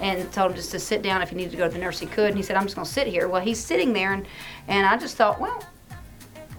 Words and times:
and 0.00 0.30
told 0.32 0.50
him 0.50 0.56
just 0.56 0.70
to 0.72 0.78
sit 0.78 1.02
down. 1.02 1.22
If 1.22 1.30
he 1.30 1.36
needed 1.36 1.52
to 1.52 1.56
go 1.56 1.68
to 1.68 1.72
the 1.72 1.78
nurse, 1.78 1.98
he 1.98 2.06
could. 2.06 2.28
And 2.28 2.36
he 2.36 2.42
said, 2.42 2.56
I'm 2.56 2.64
just 2.64 2.76
going 2.76 2.86
to 2.86 2.92
sit 2.92 3.06
here. 3.06 3.28
Well, 3.28 3.42
he's 3.42 3.58
sitting 3.58 3.92
there, 3.92 4.12
and, 4.12 4.26
and 4.68 4.86
I 4.86 4.96
just 4.96 5.16
thought, 5.16 5.40
well, 5.40 5.62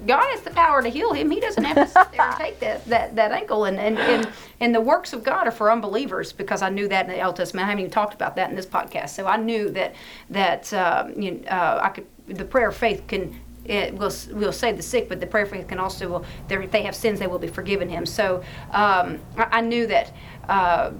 God 0.07 0.25
has 0.31 0.41
the 0.41 0.51
power 0.51 0.81
to 0.81 0.89
heal 0.89 1.13
him. 1.13 1.29
He 1.29 1.39
doesn't 1.39 1.63
have 1.63 1.75
to 1.75 1.87
sit 1.87 2.11
there 2.11 2.21
and 2.21 2.37
take 2.39 2.59
that, 2.59 2.85
that, 2.85 3.15
that 3.15 3.31
ankle. 3.31 3.65
And, 3.65 3.79
and, 3.79 3.97
and, 3.99 4.29
and 4.59 4.73
the 4.73 4.81
works 4.81 5.13
of 5.13 5.23
God 5.23 5.47
are 5.47 5.51
for 5.51 5.71
unbelievers 5.71 6.33
because 6.33 6.61
I 6.61 6.69
knew 6.69 6.87
that 6.87 7.07
in 7.07 7.11
the 7.11 7.23
Old 7.23 7.35
Testament. 7.35 7.65
I 7.65 7.69
haven't 7.69 7.81
even 7.81 7.91
talked 7.91 8.13
about 8.13 8.35
that 8.35 8.49
in 8.49 8.55
this 8.55 8.65
podcast. 8.65 9.09
So 9.09 9.27
I 9.27 9.37
knew 9.37 9.69
that 9.71 9.93
that 10.31 10.73
um, 10.73 11.19
you 11.21 11.31
know, 11.31 11.47
uh, 11.47 11.79
I 11.83 11.89
could 11.89 12.07
the 12.27 12.45
prayer 12.45 12.69
of 12.69 12.75
faith 12.75 13.03
can 13.07 13.39
it 13.65 13.93
will 13.93 14.11
will 14.31 14.51
save 14.51 14.77
the 14.77 14.83
sick, 14.83 15.07
but 15.07 15.19
the 15.19 15.27
prayer 15.27 15.43
of 15.43 15.51
faith 15.51 15.67
can 15.67 15.79
also 15.79 16.09
will 16.09 16.25
if 16.49 16.71
they 16.71 16.81
have 16.81 16.95
sins 16.95 17.19
they 17.19 17.27
will 17.27 17.39
be 17.39 17.47
forgiven 17.47 17.87
him. 17.87 18.05
So 18.05 18.43
um, 18.71 19.19
I, 19.37 19.47
I, 19.51 19.61
knew 19.61 19.85
that 19.87 20.11
uh, 20.49 20.91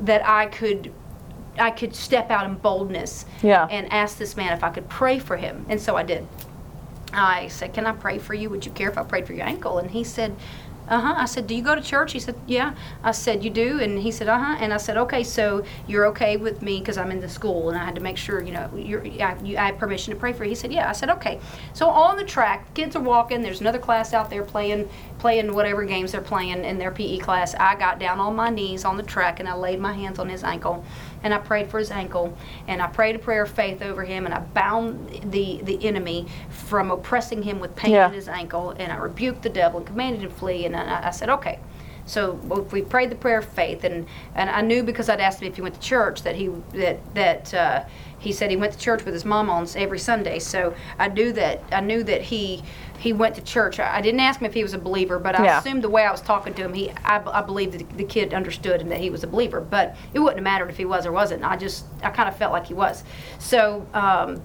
that 0.00 0.26
I 0.26 0.46
could 0.46 0.92
I 1.60 1.70
could 1.70 1.94
step 1.94 2.30
out 2.30 2.46
in 2.46 2.56
boldness 2.56 3.26
yeah. 3.42 3.66
and 3.70 3.92
ask 3.92 4.18
this 4.18 4.36
man 4.36 4.52
if 4.52 4.64
I 4.64 4.70
could 4.70 4.88
pray 4.88 5.18
for 5.18 5.36
him, 5.36 5.66
and 5.68 5.80
so 5.80 5.96
I 5.96 6.02
did. 6.02 6.26
I 7.12 7.48
said, 7.48 7.74
Can 7.74 7.86
I 7.86 7.92
pray 7.92 8.18
for 8.18 8.34
you? 8.34 8.50
Would 8.50 8.64
you 8.64 8.72
care 8.72 8.88
if 8.88 8.96
I 8.96 9.02
prayed 9.02 9.26
for 9.26 9.32
your 9.32 9.46
ankle? 9.46 9.78
And 9.78 9.90
he 9.90 10.04
said, 10.04 10.36
uh 10.90 10.98
huh. 10.98 11.14
I 11.16 11.26
said, 11.26 11.46
Do 11.46 11.54
you 11.54 11.62
go 11.62 11.76
to 11.76 11.80
church? 11.80 12.12
He 12.12 12.18
said, 12.18 12.34
Yeah. 12.48 12.74
I 13.04 13.12
said, 13.12 13.44
You 13.44 13.50
do? 13.50 13.80
And 13.80 13.96
he 13.96 14.10
said, 14.10 14.28
Uh 14.28 14.38
huh. 14.38 14.56
And 14.58 14.74
I 14.74 14.76
said, 14.76 14.96
Okay, 14.96 15.22
so 15.22 15.64
you're 15.86 16.04
okay 16.06 16.36
with 16.36 16.62
me 16.62 16.80
because 16.80 16.98
I'm 16.98 17.12
in 17.12 17.20
the 17.20 17.28
school 17.28 17.68
and 17.68 17.78
I 17.78 17.84
had 17.84 17.94
to 17.94 18.00
make 18.00 18.16
sure, 18.16 18.42
you 18.42 18.52
know, 18.52 18.68
you're, 18.76 19.06
I, 19.22 19.36
you, 19.40 19.56
I 19.56 19.66
have 19.66 19.78
permission 19.78 20.12
to 20.12 20.18
pray 20.18 20.32
for 20.32 20.42
you. 20.42 20.50
He 20.50 20.56
said, 20.56 20.72
Yeah. 20.72 20.90
I 20.90 20.92
said, 20.92 21.08
Okay. 21.10 21.38
So 21.74 21.88
on 21.88 22.16
the 22.16 22.24
track, 22.24 22.74
kids 22.74 22.96
are 22.96 23.02
walking. 23.02 23.40
There's 23.40 23.60
another 23.60 23.78
class 23.78 24.12
out 24.12 24.30
there 24.30 24.42
playing 24.42 24.88
playing 25.20 25.54
whatever 25.54 25.84
games 25.84 26.12
they're 26.12 26.20
playing 26.22 26.64
in 26.64 26.78
their 26.78 26.90
PE 26.90 27.18
class. 27.18 27.54
I 27.54 27.76
got 27.76 28.00
down 28.00 28.18
on 28.18 28.34
my 28.34 28.50
knees 28.50 28.84
on 28.84 28.96
the 28.96 29.02
track 29.04 29.38
and 29.38 29.48
I 29.48 29.54
laid 29.54 29.78
my 29.78 29.92
hands 29.92 30.18
on 30.18 30.28
his 30.28 30.42
ankle 30.42 30.84
and 31.22 31.34
I 31.34 31.38
prayed 31.38 31.70
for 31.70 31.78
his 31.78 31.90
ankle 31.90 32.36
and 32.68 32.80
I 32.82 32.86
prayed 32.86 33.16
a 33.16 33.18
prayer 33.18 33.42
of 33.42 33.50
faith 33.50 33.82
over 33.82 34.04
him 34.04 34.24
and 34.26 34.34
I 34.34 34.40
bound 34.40 35.32
the 35.32 35.60
the 35.62 35.86
enemy 35.86 36.26
from 36.48 36.90
oppressing 36.90 37.42
him 37.42 37.60
with 37.60 37.74
pain 37.76 37.92
Yeah. 37.92 38.08
in 38.08 38.14
his 38.14 38.28
ankle 38.28 38.70
and 38.70 38.92
I 38.92 38.96
rebuked 38.96 39.42
the 39.42 39.48
devil 39.50 39.78
and 39.78 39.86
commanded 39.86 40.22
him 40.22 40.30
to 40.30 40.34
flee 40.36 40.66
and 40.66 40.76
I, 40.76 41.08
I 41.08 41.10
said 41.10 41.28
okay 41.30 41.58
so 42.10 42.32
we 42.72 42.82
prayed 42.82 43.10
the 43.10 43.16
prayer 43.16 43.38
of 43.38 43.44
faith 43.46 43.84
and 43.84 44.06
and 44.34 44.50
I 44.50 44.60
knew 44.62 44.82
because 44.82 45.08
I'd 45.08 45.20
asked 45.20 45.40
him 45.40 45.48
if 45.48 45.56
he 45.56 45.62
went 45.62 45.76
to 45.76 45.80
church 45.80 46.22
that 46.22 46.34
he 46.36 46.48
that 46.72 47.14
that 47.14 47.54
uh, 47.54 47.84
he 48.18 48.32
said 48.32 48.50
he 48.50 48.56
went 48.56 48.72
to 48.72 48.78
church 48.78 49.04
with 49.04 49.14
his 49.14 49.24
mom 49.24 49.48
on 49.48 49.66
every 49.76 49.98
Sunday 49.98 50.38
so 50.40 50.74
I 50.98 51.08
knew 51.08 51.32
that 51.32 51.62
I 51.70 51.80
knew 51.80 52.02
that 52.04 52.22
he 52.22 52.62
he 52.98 53.14
went 53.14 53.34
to 53.36 53.40
church. 53.40 53.78
I 53.80 53.96
I 53.96 54.00
didn't 54.02 54.20
ask 54.20 54.40
him 54.40 54.46
if 54.46 54.54
he 54.54 54.62
was 54.62 54.74
a 54.74 54.78
believer, 54.78 55.18
but 55.18 55.34
I 55.34 55.44
Yeah. 55.44 55.58
assumed 55.60 55.82
the 55.82 55.88
way 55.88 56.04
I 56.04 56.10
was 56.10 56.20
talking 56.20 56.52
to 56.54 56.62
him, 56.64 56.74
he 56.74 56.90
I, 57.04 57.22
I 57.38 57.40
believed 57.42 57.72
that 57.72 57.96
the 57.96 58.04
kid 58.04 58.34
understood 58.34 58.80
and 58.80 58.90
that 58.90 58.98
he 59.00 59.08
was 59.08 59.22
a 59.24 59.26
believer. 59.26 59.60
But 59.60 59.96
it 60.12 60.18
wouldn't 60.18 60.38
have 60.38 60.44
mattered 60.44 60.68
if 60.70 60.76
he 60.76 60.84
was 60.84 61.06
or 61.06 61.12
wasn't. 61.12 61.42
I 61.44 61.56
just 61.56 61.86
I 62.02 62.10
kind 62.10 62.28
of 62.28 62.36
felt 62.36 62.52
like 62.52 62.66
he 62.66 62.74
was. 62.74 63.04
So. 63.38 63.86
Um, 63.94 64.42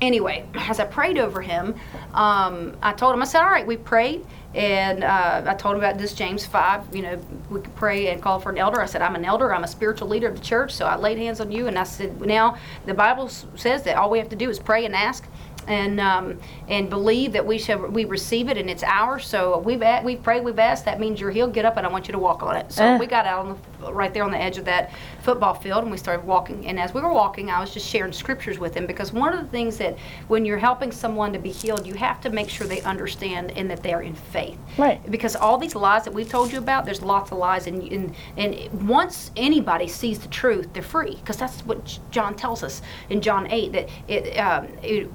anyway, 0.00 0.46
as 0.54 0.80
I 0.80 0.84
prayed 0.84 1.18
over 1.18 1.40
him, 1.40 1.74
um, 2.14 2.76
I 2.82 2.92
told 2.92 3.14
him, 3.14 3.22
I 3.22 3.24
said, 3.24 3.42
all 3.42 3.50
right, 3.50 3.66
we 3.66 3.76
prayed. 3.76 4.24
And 4.54 5.04
uh, 5.04 5.42
I 5.46 5.54
told 5.54 5.74
him 5.74 5.80
about 5.80 5.98
this 5.98 6.14
James 6.14 6.46
5, 6.46 6.96
you 6.96 7.02
know, 7.02 7.20
we 7.50 7.60
could 7.60 7.74
pray 7.76 8.08
and 8.08 8.22
call 8.22 8.40
for 8.40 8.50
an 8.50 8.58
elder. 8.58 8.80
I 8.80 8.86
said, 8.86 9.02
I'm 9.02 9.14
an 9.14 9.24
elder, 9.24 9.54
I'm 9.54 9.62
a 9.62 9.68
spiritual 9.68 10.08
leader 10.08 10.26
of 10.28 10.36
the 10.36 10.44
church, 10.44 10.72
so 10.72 10.86
I 10.86 10.96
laid 10.96 11.18
hands 11.18 11.40
on 11.40 11.52
you. 11.52 11.66
And 11.66 11.78
I 11.78 11.84
said, 11.84 12.20
now 12.20 12.56
the 12.86 12.94
Bible 12.94 13.28
says 13.28 13.82
that 13.82 13.96
all 13.96 14.10
we 14.10 14.18
have 14.18 14.30
to 14.30 14.36
do 14.36 14.48
is 14.48 14.58
pray 14.58 14.86
and 14.86 14.96
ask. 14.96 15.26
And 15.68 16.00
um, 16.00 16.38
and 16.68 16.88
believe 16.88 17.32
that 17.34 17.44
we 17.46 17.58
shall 17.58 17.78
we 17.88 18.06
receive 18.06 18.48
it 18.48 18.56
and 18.56 18.70
it's 18.70 18.82
ours. 18.82 19.26
So 19.26 19.58
we've 19.58 19.82
a- 19.82 20.00
we've 20.02 20.22
prayed, 20.22 20.42
we've 20.42 20.58
asked. 20.58 20.86
That 20.86 20.98
means 20.98 21.20
you're 21.20 21.30
healed. 21.30 21.52
Get 21.52 21.64
up 21.66 21.76
and 21.76 21.86
I 21.86 21.90
want 21.90 22.08
you 22.08 22.12
to 22.12 22.18
walk 22.18 22.42
on 22.42 22.56
it. 22.56 22.72
So 22.72 22.84
Eh. 22.84 22.98
we 22.98 23.06
got 23.06 23.26
out 23.26 23.46
on 23.46 23.58
the, 23.80 23.92
right 23.92 24.12
there 24.14 24.24
on 24.24 24.30
the 24.30 24.40
edge 24.40 24.56
of 24.58 24.64
that 24.64 24.90
football 25.22 25.52
field 25.54 25.82
and 25.82 25.90
we 25.90 25.98
started 25.98 26.24
walking. 26.26 26.66
And 26.66 26.80
as 26.80 26.94
we 26.94 27.00
were 27.02 27.12
walking, 27.12 27.50
I 27.50 27.60
was 27.60 27.72
just 27.72 27.86
sharing 27.86 28.12
scriptures 28.12 28.58
with 28.58 28.74
him 28.74 28.86
because 28.86 29.12
one 29.12 29.34
of 29.34 29.40
the 29.40 29.48
things 29.48 29.76
that 29.76 29.98
when 30.28 30.44
you're 30.46 30.56
helping 30.58 30.90
someone 30.90 31.32
to 31.34 31.38
be 31.38 31.50
healed, 31.50 31.86
you 31.86 31.94
have 31.94 32.20
to 32.22 32.30
make 32.30 32.48
sure 32.48 32.66
they 32.66 32.80
understand 32.80 33.52
and 33.56 33.70
that 33.70 33.82
they're 33.82 34.00
in 34.00 34.14
faith. 34.14 34.58
Right. 34.78 34.98
Because 35.10 35.36
all 35.36 35.58
these 35.58 35.74
lies 35.74 36.04
that 36.04 36.14
we've 36.14 36.28
told 36.30 36.50
you 36.50 36.58
about, 36.58 36.86
there's 36.86 37.02
lots 37.02 37.30
of 37.30 37.36
lies, 37.38 37.66
and 37.66 37.82
and, 37.92 38.14
and 38.38 38.88
once 38.88 39.30
anybody 39.36 39.86
sees 39.86 40.18
the 40.18 40.28
truth, 40.28 40.68
they're 40.72 40.82
free. 40.82 41.16
Because 41.16 41.36
that's 41.36 41.60
what 41.66 41.98
John 42.10 42.34
tells 42.36 42.62
us 42.62 42.80
in 43.10 43.20
John 43.20 43.46
8 43.50 43.72
that 43.72 43.88
it, 44.08 44.36
um, 44.38 44.66
it 44.82 45.10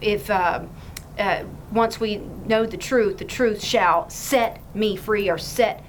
if 0.00 0.30
um, 0.30 0.70
uh, 1.18 1.42
once 1.72 1.98
we 2.00 2.16
know 2.46 2.64
the 2.66 2.76
truth, 2.76 3.18
the 3.18 3.24
truth 3.24 3.62
shall 3.62 4.08
set 4.10 4.60
me 4.74 4.96
free 4.96 5.28
or 5.28 5.38
set 5.38 5.84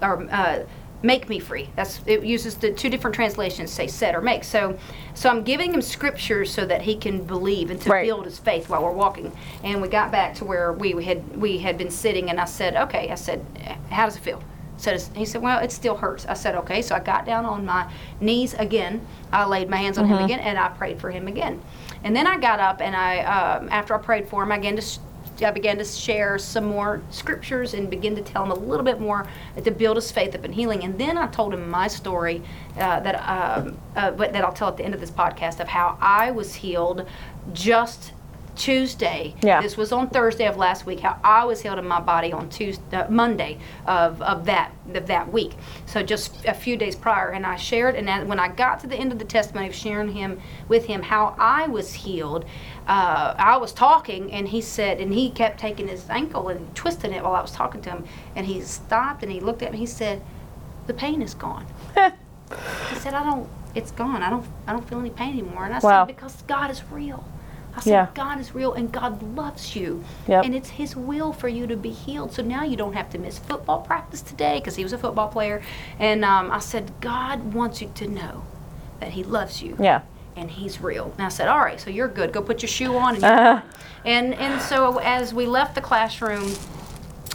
or 0.00 0.22
uh, 0.30 0.60
make 1.02 1.28
me 1.28 1.38
free. 1.38 1.68
That's 1.76 2.00
it 2.06 2.24
uses 2.24 2.56
the 2.56 2.72
two 2.72 2.88
different 2.90 3.14
translations 3.14 3.70
say 3.72 3.86
set 3.86 4.14
or 4.14 4.20
make. 4.20 4.44
So 4.44 4.78
so 5.14 5.28
I'm 5.28 5.42
giving 5.42 5.72
him 5.74 5.82
scriptures 5.82 6.52
so 6.52 6.64
that 6.66 6.82
he 6.82 6.96
can 6.96 7.22
believe 7.24 7.70
and 7.70 7.80
to 7.82 7.90
Right. 7.90 8.06
build 8.06 8.24
his 8.24 8.38
faith 8.38 8.68
while 8.68 8.82
we're 8.82 8.92
walking. 8.92 9.32
And 9.64 9.80
we 9.82 9.88
got 9.88 10.10
back 10.12 10.34
to 10.36 10.44
where 10.44 10.72
we 10.72 11.04
had 11.04 11.36
we 11.36 11.58
had 11.58 11.76
been 11.78 11.90
sitting 11.90 12.30
and 12.30 12.40
I 12.40 12.44
said, 12.46 12.76
"Okay." 12.76 13.10
I 13.10 13.14
said, 13.16 13.44
"How 13.90 14.04
does 14.06 14.16
it 14.16 14.20
feel?" 14.20 14.42
It's- 14.78 15.10
he 15.16 15.24
said, 15.24 15.42
"Well, 15.42 15.58
it 15.58 15.72
still 15.72 15.96
hurts." 15.96 16.24
I 16.28 16.34
said, 16.34 16.54
"Okay." 16.54 16.82
So 16.82 16.94
I 16.94 17.00
got 17.00 17.26
down 17.26 17.44
on 17.44 17.64
my 17.64 17.86
knees 18.20 18.54
again. 18.54 19.00
I 19.32 19.44
laid 19.44 19.68
my 19.68 19.76
hands 19.76 19.98
on 19.98 20.06
him 20.06 20.18
again 20.18 20.38
and 20.38 20.56
I 20.58 20.68
prayed 20.68 21.00
for 21.00 21.10
him 21.10 21.26
again. 21.26 21.60
And 22.04 22.14
then 22.14 22.26
I 22.26 22.38
got 22.38 22.60
up 22.60 22.80
and 22.80 22.94
I 22.94 23.20
um, 23.20 23.68
after 23.70 23.94
I 23.94 23.98
prayed 23.98 24.28
for 24.28 24.42
him, 24.42 24.52
I 24.52 24.56
began 24.56 24.76
to 24.76 24.82
I 25.46 25.50
began 25.50 25.78
to 25.78 25.84
share 25.84 26.38
some 26.38 26.64
more 26.64 27.00
scriptures 27.10 27.74
and 27.74 27.88
begin 27.88 28.16
to 28.16 28.22
tell 28.22 28.42
him 28.42 28.50
a 28.50 28.54
little 28.56 28.84
bit 28.84 29.00
more 29.00 29.26
to 29.62 29.70
build 29.70 29.96
his 29.96 30.10
faith 30.10 30.34
up 30.34 30.44
in 30.44 30.52
healing. 30.52 30.82
And 30.82 30.98
then 30.98 31.16
I 31.16 31.28
told 31.28 31.54
him 31.54 31.70
my 31.70 31.86
story 31.88 32.42
uh, 32.76 33.00
that 33.00 33.14
um, 33.16 33.78
uh, 33.94 34.10
that 34.10 34.44
I'll 34.44 34.52
tell 34.52 34.68
at 34.68 34.76
the 34.76 34.84
end 34.84 34.94
of 34.94 35.00
this 35.00 35.10
podcast 35.10 35.60
of 35.60 35.68
how 35.68 35.96
I 36.00 36.30
was 36.30 36.54
healed 36.56 37.06
just 37.52 38.12
Tuesday. 38.58 39.34
Yeah. 39.42 39.62
This 39.62 39.76
was 39.76 39.92
on 39.92 40.10
Thursday 40.10 40.46
of 40.46 40.56
last 40.56 40.84
week. 40.84 41.00
How 41.00 41.18
I 41.24 41.44
was 41.44 41.62
healed 41.62 41.78
in 41.78 41.86
my 41.88 42.00
body 42.00 42.32
on 42.32 42.48
Tuesday, 42.50 42.96
uh, 42.96 43.08
Monday 43.08 43.58
of, 43.86 44.20
of 44.20 44.44
that 44.46 44.72
of 44.94 45.06
that 45.06 45.32
week. 45.32 45.52
So 45.86 46.02
just 46.02 46.44
a 46.44 46.52
few 46.52 46.76
days 46.76 46.96
prior, 46.96 47.30
and 47.30 47.46
I 47.46 47.56
shared. 47.56 47.94
And 47.94 48.28
when 48.28 48.40
I 48.40 48.48
got 48.48 48.80
to 48.80 48.86
the 48.86 48.96
end 48.96 49.12
of 49.12 49.18
the 49.18 49.24
testimony 49.24 49.68
of 49.68 49.74
sharing 49.74 50.12
him 50.12 50.40
with 50.68 50.86
him 50.86 51.02
how 51.02 51.34
I 51.38 51.68
was 51.68 51.94
healed, 51.94 52.44
uh, 52.86 53.34
I 53.38 53.56
was 53.56 53.72
talking, 53.72 54.32
and 54.32 54.48
he 54.48 54.60
said, 54.60 55.00
and 55.00 55.14
he 55.14 55.30
kept 55.30 55.58
taking 55.60 55.88
his 55.88 56.08
ankle 56.10 56.48
and 56.48 56.74
twisting 56.74 57.12
it 57.12 57.22
while 57.22 57.34
I 57.34 57.40
was 57.42 57.52
talking 57.52 57.80
to 57.82 57.90
him, 57.90 58.04
and 58.34 58.44
he 58.46 58.60
stopped 58.60 59.22
and 59.22 59.30
he 59.30 59.40
looked 59.40 59.62
at 59.62 59.72
me. 59.72 59.78
He 59.78 59.86
said, 59.86 60.20
"The 60.86 60.94
pain 60.94 61.22
is 61.22 61.34
gone." 61.34 61.66
He 62.90 62.96
said, 62.96 63.12
"I 63.12 63.22
don't. 63.24 63.46
It's 63.74 63.90
gone. 63.90 64.22
I 64.22 64.30
don't. 64.30 64.46
I 64.66 64.72
don't 64.72 64.88
feel 64.88 64.98
any 65.00 65.10
pain 65.10 65.34
anymore." 65.38 65.66
And 65.66 65.74
I 65.74 65.78
Wow. 65.80 66.06
said, 66.06 66.14
"Because 66.16 66.42
God 66.46 66.70
is 66.70 66.82
real." 66.90 67.22
I 67.78 67.80
said, 67.80 67.90
Yeah. 67.90 68.06
"God 68.14 68.40
is 68.40 68.54
real, 68.54 68.72
and 68.74 68.90
God 68.92 69.22
loves 69.36 69.74
you, 69.76 70.04
Yep. 70.26 70.44
and 70.44 70.54
it's 70.54 70.70
His 70.70 70.94
will 70.96 71.32
for 71.32 71.48
you 71.48 71.66
to 71.66 71.76
be 71.76 71.90
healed. 71.90 72.32
So 72.32 72.42
now 72.42 72.62
you 72.64 72.76
don't 72.76 72.94
have 72.94 73.08
to 73.10 73.18
miss 73.18 73.38
football 73.38 73.80
practice 73.80 74.20
today 74.22 74.58
because 74.58 74.76
he 74.76 74.82
was 74.82 74.92
a 74.92 74.98
football 74.98 75.28
player." 75.28 75.62
And 75.98 76.24
um, 76.24 76.50
I 76.50 76.58
said, 76.58 76.92
"God 77.00 77.54
wants 77.54 77.80
you 77.80 77.90
to 77.94 78.06
know 78.08 78.42
that 79.00 79.10
He 79.10 79.22
loves 79.24 79.62
you." 79.62 79.76
Yeah. 79.80 80.00
and 80.36 80.50
he's 80.52 80.80
real. 80.80 81.12
And 81.18 81.26
I 81.26 81.30
said, 81.30 81.48
"All 81.48 81.58
right, 81.58 81.80
so 81.80 81.90
you're 81.90 82.06
good. 82.06 82.32
Go 82.32 82.40
put 82.42 82.62
your 82.62 82.68
shoe 82.68 82.96
on." 82.96 83.16
And, 83.16 83.24
Uh-huh. 83.34 83.60
and 84.04 84.34
and 84.34 84.60
so 84.62 84.98
as 84.98 85.34
we 85.34 85.46
left 85.46 85.74
the 85.74 85.80
classroom, 85.80 86.52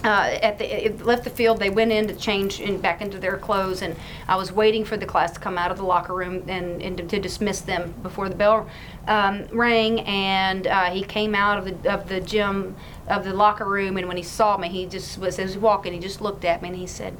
uh, 0.04 0.38
at 0.42 0.58
the 0.60 0.86
it 0.86 1.06
left 1.06 1.24
the 1.24 1.30
field, 1.30 1.60
they 1.60 1.70
went 1.70 1.92
in 1.92 2.08
to 2.08 2.16
change 2.16 2.60
in, 2.60 2.80
back 2.80 3.02
into 3.02 3.18
their 3.18 3.38
clothes, 3.38 3.82
and 3.82 3.96
I 4.28 4.36
was 4.36 4.52
waiting 4.52 4.84
for 4.84 4.98
the 4.98 5.06
class 5.06 5.32
to 5.34 5.40
come 5.40 5.58
out 5.58 5.72
of 5.72 5.78
the 5.78 5.86
locker 5.86 6.14
room 6.14 6.44
and, 6.48 6.82
and 6.82 6.98
to, 6.98 7.04
to 7.04 7.20
dismiss 7.20 7.62
them 7.62 7.94
before 8.04 8.30
the 8.30 8.36
bell 8.36 8.68
um, 9.08 9.46
rang. 9.52 10.02
And 10.02 10.68
uh, 10.68 10.92
he 10.92 11.04
came 11.04 11.34
out 11.36 11.60
of 11.60 11.84
the 11.84 11.94
of 11.94 12.10
the 12.10 12.20
gym 12.20 12.76
of 13.08 13.24
the 13.24 13.34
locker 13.34 13.66
room, 13.66 13.98
and 13.98 14.08
when 14.08 14.18
he 14.18 14.24
saw 14.24 14.58
me, 14.58 14.70
he 14.70 14.86
just 14.86 15.18
was 15.18 15.40
as 15.40 15.52
he 15.52 15.58
was 15.58 15.64
walking, 15.64 15.94
he 15.94 16.00
just 16.00 16.22
looked 16.22 16.46
at 16.46 16.62
me 16.62 16.70
and 16.70 16.78
he 16.78 16.88
said, 16.88 17.16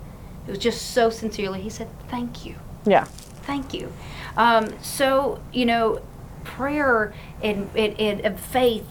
it 0.48 0.50
was 0.50 0.60
just 0.60 0.92
so 0.92 1.10
sincerely. 1.10 1.62
He 1.62 1.70
said, 1.70 1.88
"Thank 2.10 2.46
you." 2.46 2.56
Yeah. 2.86 3.06
Thank 3.46 3.74
you. 3.74 3.92
Um, 4.38 4.74
so, 4.82 5.42
you 5.52 5.66
know, 5.66 6.02
prayer 6.44 7.14
and, 7.42 7.70
and, 7.76 8.00
and 8.00 8.26
of 8.26 8.40
faith, 8.40 8.86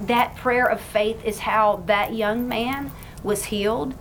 that 0.00 0.36
prayer 0.36 0.66
of 0.66 0.80
faith 0.80 1.24
is 1.24 1.40
how 1.40 1.82
that 1.86 2.14
young 2.14 2.48
man 2.48 2.90
was 3.24 3.46
healed. 3.46 3.94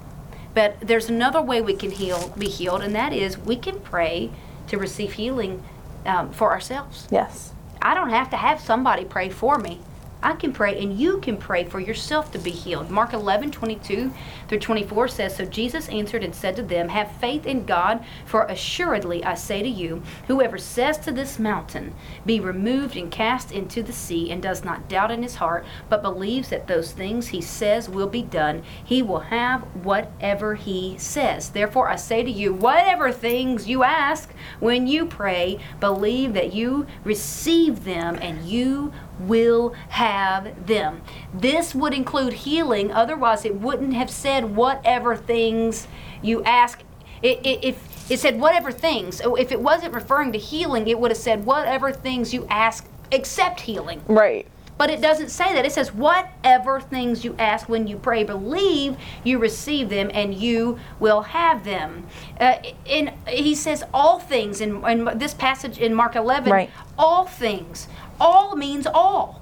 But 0.53 0.79
there's 0.81 1.09
another 1.09 1.41
way 1.41 1.61
we 1.61 1.73
can 1.73 1.89
heal, 1.89 2.31
be 2.37 2.47
healed, 2.47 2.81
and 2.83 2.93
that 2.93 3.11
is 3.11 3.39
we 3.39 3.55
can 3.55 3.79
pray 3.79 4.29
to 4.67 4.77
receive 4.77 5.13
healing 5.13 5.63
um, 6.05 6.31
for 6.31 6.51
ourselves. 6.51 7.07
Yes. 7.09 7.53
I 7.81 7.95
don't 7.95 8.09
have 8.09 8.29
to 8.29 8.37
have 8.37 8.61
somebody 8.61 9.03
pray 9.03 9.29
for 9.29 9.57
me. 9.57 9.81
I 10.23 10.33
can 10.33 10.53
pray 10.53 10.81
and 10.81 10.97
you 10.97 11.19
can 11.19 11.37
pray 11.37 11.65
for 11.65 11.79
yourself 11.79 12.31
to 12.31 12.39
be 12.39 12.49
healed. 12.49 12.89
Mark 12.89 13.13
11, 13.13 13.51
22 13.51 14.11
through 14.47 14.59
24 14.59 15.07
says, 15.09 15.35
So 15.35 15.45
Jesus 15.45 15.89
answered 15.89 16.23
and 16.23 16.33
said 16.33 16.55
to 16.55 16.63
them, 16.63 16.89
Have 16.89 17.11
faith 17.17 17.45
in 17.45 17.65
God, 17.65 18.03
for 18.25 18.43
assuredly 18.43 19.23
I 19.23 19.35
say 19.35 19.61
to 19.61 19.69
you, 19.69 20.01
whoever 20.27 20.57
says 20.57 20.97
to 20.99 21.11
this 21.11 21.37
mountain, 21.37 21.93
Be 22.25 22.39
removed 22.39 22.95
and 22.95 23.11
cast 23.11 23.51
into 23.51 23.83
the 23.83 23.93
sea, 23.93 24.31
and 24.31 24.41
does 24.41 24.63
not 24.63 24.87
doubt 24.87 25.11
in 25.11 25.23
his 25.23 25.35
heart, 25.35 25.65
but 25.89 26.01
believes 26.01 26.49
that 26.49 26.67
those 26.67 26.91
things 26.91 27.27
he 27.27 27.41
says 27.41 27.89
will 27.89 28.07
be 28.07 28.21
done, 28.21 28.63
he 28.83 29.01
will 29.01 29.19
have 29.19 29.61
whatever 29.83 30.55
he 30.55 30.97
says. 30.97 31.49
Therefore 31.49 31.89
I 31.89 31.97
say 31.97 32.23
to 32.23 32.31
you, 32.31 32.53
whatever 32.53 33.11
things 33.11 33.67
you 33.67 33.83
ask 33.83 34.33
when 34.59 34.87
you 34.87 35.05
pray, 35.05 35.59
believe 35.79 36.33
that 36.33 36.53
you 36.53 36.87
receive 37.03 37.83
them 37.83 38.17
and 38.21 38.45
you 38.45 38.93
will 39.19 39.73
have 39.89 40.67
them. 40.67 41.01
This 41.33 41.73
would 41.75 41.93
include 41.93 42.33
healing, 42.33 42.91
otherwise, 42.91 43.45
it 43.45 43.55
wouldn't 43.55 43.93
have 43.93 44.09
said 44.09 44.55
whatever 44.55 45.15
things 45.15 45.87
you 46.21 46.43
ask. 46.43 46.81
It, 47.21 47.45
it, 47.45 47.63
if 47.63 48.11
it 48.11 48.19
said 48.19 48.39
whatever 48.39 48.71
things, 48.71 49.21
if 49.23 49.51
it 49.51 49.61
wasn't 49.61 49.93
referring 49.93 50.31
to 50.33 50.37
healing, 50.39 50.87
it 50.87 50.99
would 50.99 51.11
have 51.11 51.17
said 51.17 51.45
whatever 51.45 51.91
things 51.91 52.33
you 52.33 52.45
ask 52.49 52.85
except 53.11 53.61
healing. 53.61 54.01
Right. 54.07 54.45
But 54.75 54.89
it 54.89 55.01
doesn't 55.01 55.29
say 55.29 55.53
that. 55.53 55.65
It 55.65 55.71
says, 55.71 55.93
whatever 55.93 56.81
things 56.81 57.23
you 57.23 57.35
ask 57.37 57.69
when 57.69 57.85
you 57.87 57.95
pray, 57.95 58.23
believe 58.23 58.97
you 59.23 59.37
receive 59.37 59.87
them 59.89 60.09
and 60.13 60.33
you 60.33 60.79
will 60.99 61.21
have 61.21 61.63
them. 61.63 62.07
Uh, 62.39 62.55
and 62.87 63.11
he 63.27 63.53
says, 63.53 63.83
all 63.93 64.19
things 64.19 64.61
in, 64.61 64.83
in 64.85 65.17
this 65.19 65.35
passage 65.35 65.77
in 65.77 65.93
Mark 65.93 66.15
11, 66.15 66.51
Right. 66.51 66.69
all 66.97 67.25
things. 67.25 67.87
All 68.23 68.55
means 68.55 68.87
all. 68.87 69.41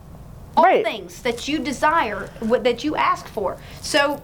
All 0.58 0.66
Right. 0.66 0.84
things 0.84 1.22
that 1.22 1.48
you 1.48 1.60
desire, 1.60 2.30
what- 2.40 2.64
that 2.66 2.84
you 2.84 2.96
ask 2.96 3.28
for. 3.28 3.58
So 3.80 4.22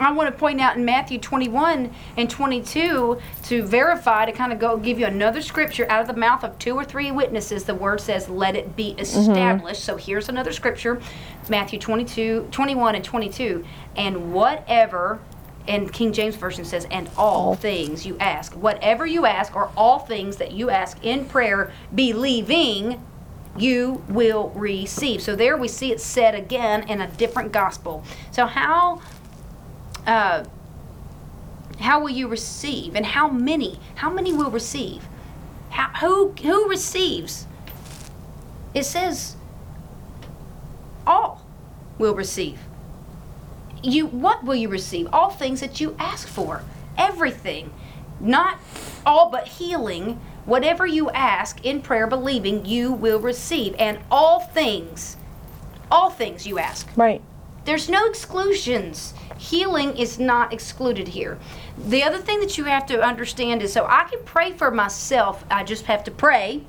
I 0.00 0.12
want 0.12 0.32
to 0.32 0.38
point 0.38 0.60
out 0.60 0.76
in 0.76 0.84
Matthew 0.84 1.18
21 1.18 1.90
and 2.16 2.28
22 2.28 3.18
to 3.44 3.62
verify 3.62 4.26
to 4.26 4.32
kind 4.32 4.52
of 4.52 4.58
go 4.58 4.76
give 4.76 4.98
you 4.98 5.06
another 5.06 5.40
scripture 5.40 5.86
out 5.88 6.00
of 6.00 6.08
the 6.08 6.14
mouth 6.14 6.42
of 6.44 6.58
two 6.58 6.74
or 6.74 6.84
three 6.84 7.10
witnesses. 7.10 7.64
The 7.64 7.74
word 7.74 8.00
says, 8.00 8.28
"Let 8.28 8.56
it 8.56 8.76
be 8.76 8.90
mm-hmm. 8.90 9.00
established." 9.00 9.84
So 9.84 9.96
here's 9.96 10.28
another 10.28 10.52
scripture, 10.52 11.00
Matthew 11.48 11.78
22, 11.78 12.48
21 12.50 12.94
and 12.96 13.04
22. 13.04 13.64
And 13.96 14.32
whatever, 14.32 15.20
and 15.66 15.92
King 15.92 16.12
James 16.12 16.36
version 16.36 16.64
says, 16.64 16.86
"And 16.90 17.08
all 17.16 17.54
things 17.54 18.04
you 18.04 18.16
ask, 18.18 18.52
whatever 18.52 19.06
you 19.06 19.26
ask, 19.26 19.54
or 19.56 19.70
all 19.76 20.00
things 20.00 20.36
that 20.36 20.52
you 20.52 20.70
ask 20.70 20.98
in 21.02 21.24
prayer, 21.24 21.70
believing." 21.94 23.00
You 23.56 24.02
will 24.08 24.50
receive. 24.50 25.22
So 25.22 25.36
there 25.36 25.56
we 25.56 25.68
see 25.68 25.92
it 25.92 26.00
said 26.00 26.34
again 26.34 26.88
in 26.88 27.00
a 27.00 27.08
different 27.08 27.52
gospel. 27.52 28.04
So 28.30 28.46
how 28.46 29.00
uh, 30.06 30.44
how 31.80 32.00
will 32.00 32.10
you 32.10 32.28
receive? 32.28 32.94
And 32.94 33.06
how 33.06 33.28
many? 33.28 33.78
How 33.96 34.10
many 34.10 34.32
will 34.32 34.50
receive? 34.50 35.06
How, 35.70 35.88
who 36.00 36.32
who 36.42 36.68
receives? 36.68 37.46
It 38.74 38.84
says 38.84 39.36
all 41.06 41.46
will 41.98 42.14
receive. 42.14 42.58
You 43.82 44.06
what 44.06 44.44
will 44.44 44.54
you 44.56 44.68
receive? 44.68 45.08
All 45.12 45.30
things 45.30 45.60
that 45.60 45.80
you 45.80 45.94
ask 45.98 46.26
for. 46.26 46.62
Everything. 46.96 47.72
Not 48.20 48.58
all 49.04 49.30
but 49.30 49.48
healing 49.48 50.20
whatever 50.46 50.86
you 50.86 51.10
ask 51.10 51.64
in 51.64 51.80
prayer 51.80 52.06
believing 52.06 52.64
you 52.64 52.92
will 52.92 53.18
receive 53.20 53.74
and 53.78 53.98
all 54.10 54.40
things 54.40 55.16
all 55.90 56.10
things 56.10 56.46
you 56.46 56.58
ask 56.58 56.88
Right. 56.96 57.22
there's 57.64 57.88
no 57.88 58.06
exclusions. 58.06 59.14
Healing 59.38 59.96
is 59.96 60.18
not 60.18 60.52
excluded 60.52 61.08
here. 61.08 61.38
The 61.76 62.02
other 62.02 62.18
thing 62.18 62.40
that 62.40 62.56
you 62.56 62.64
have 62.64 62.86
to 62.86 63.02
understand 63.02 63.62
is 63.62 63.72
so 63.72 63.84
I 63.86 64.04
can 64.04 64.20
pray 64.24 64.52
for 64.52 64.70
myself, 64.70 65.44
I 65.50 65.64
just 65.64 65.84
have 65.86 66.04
to 66.04 66.10
pray 66.10 66.62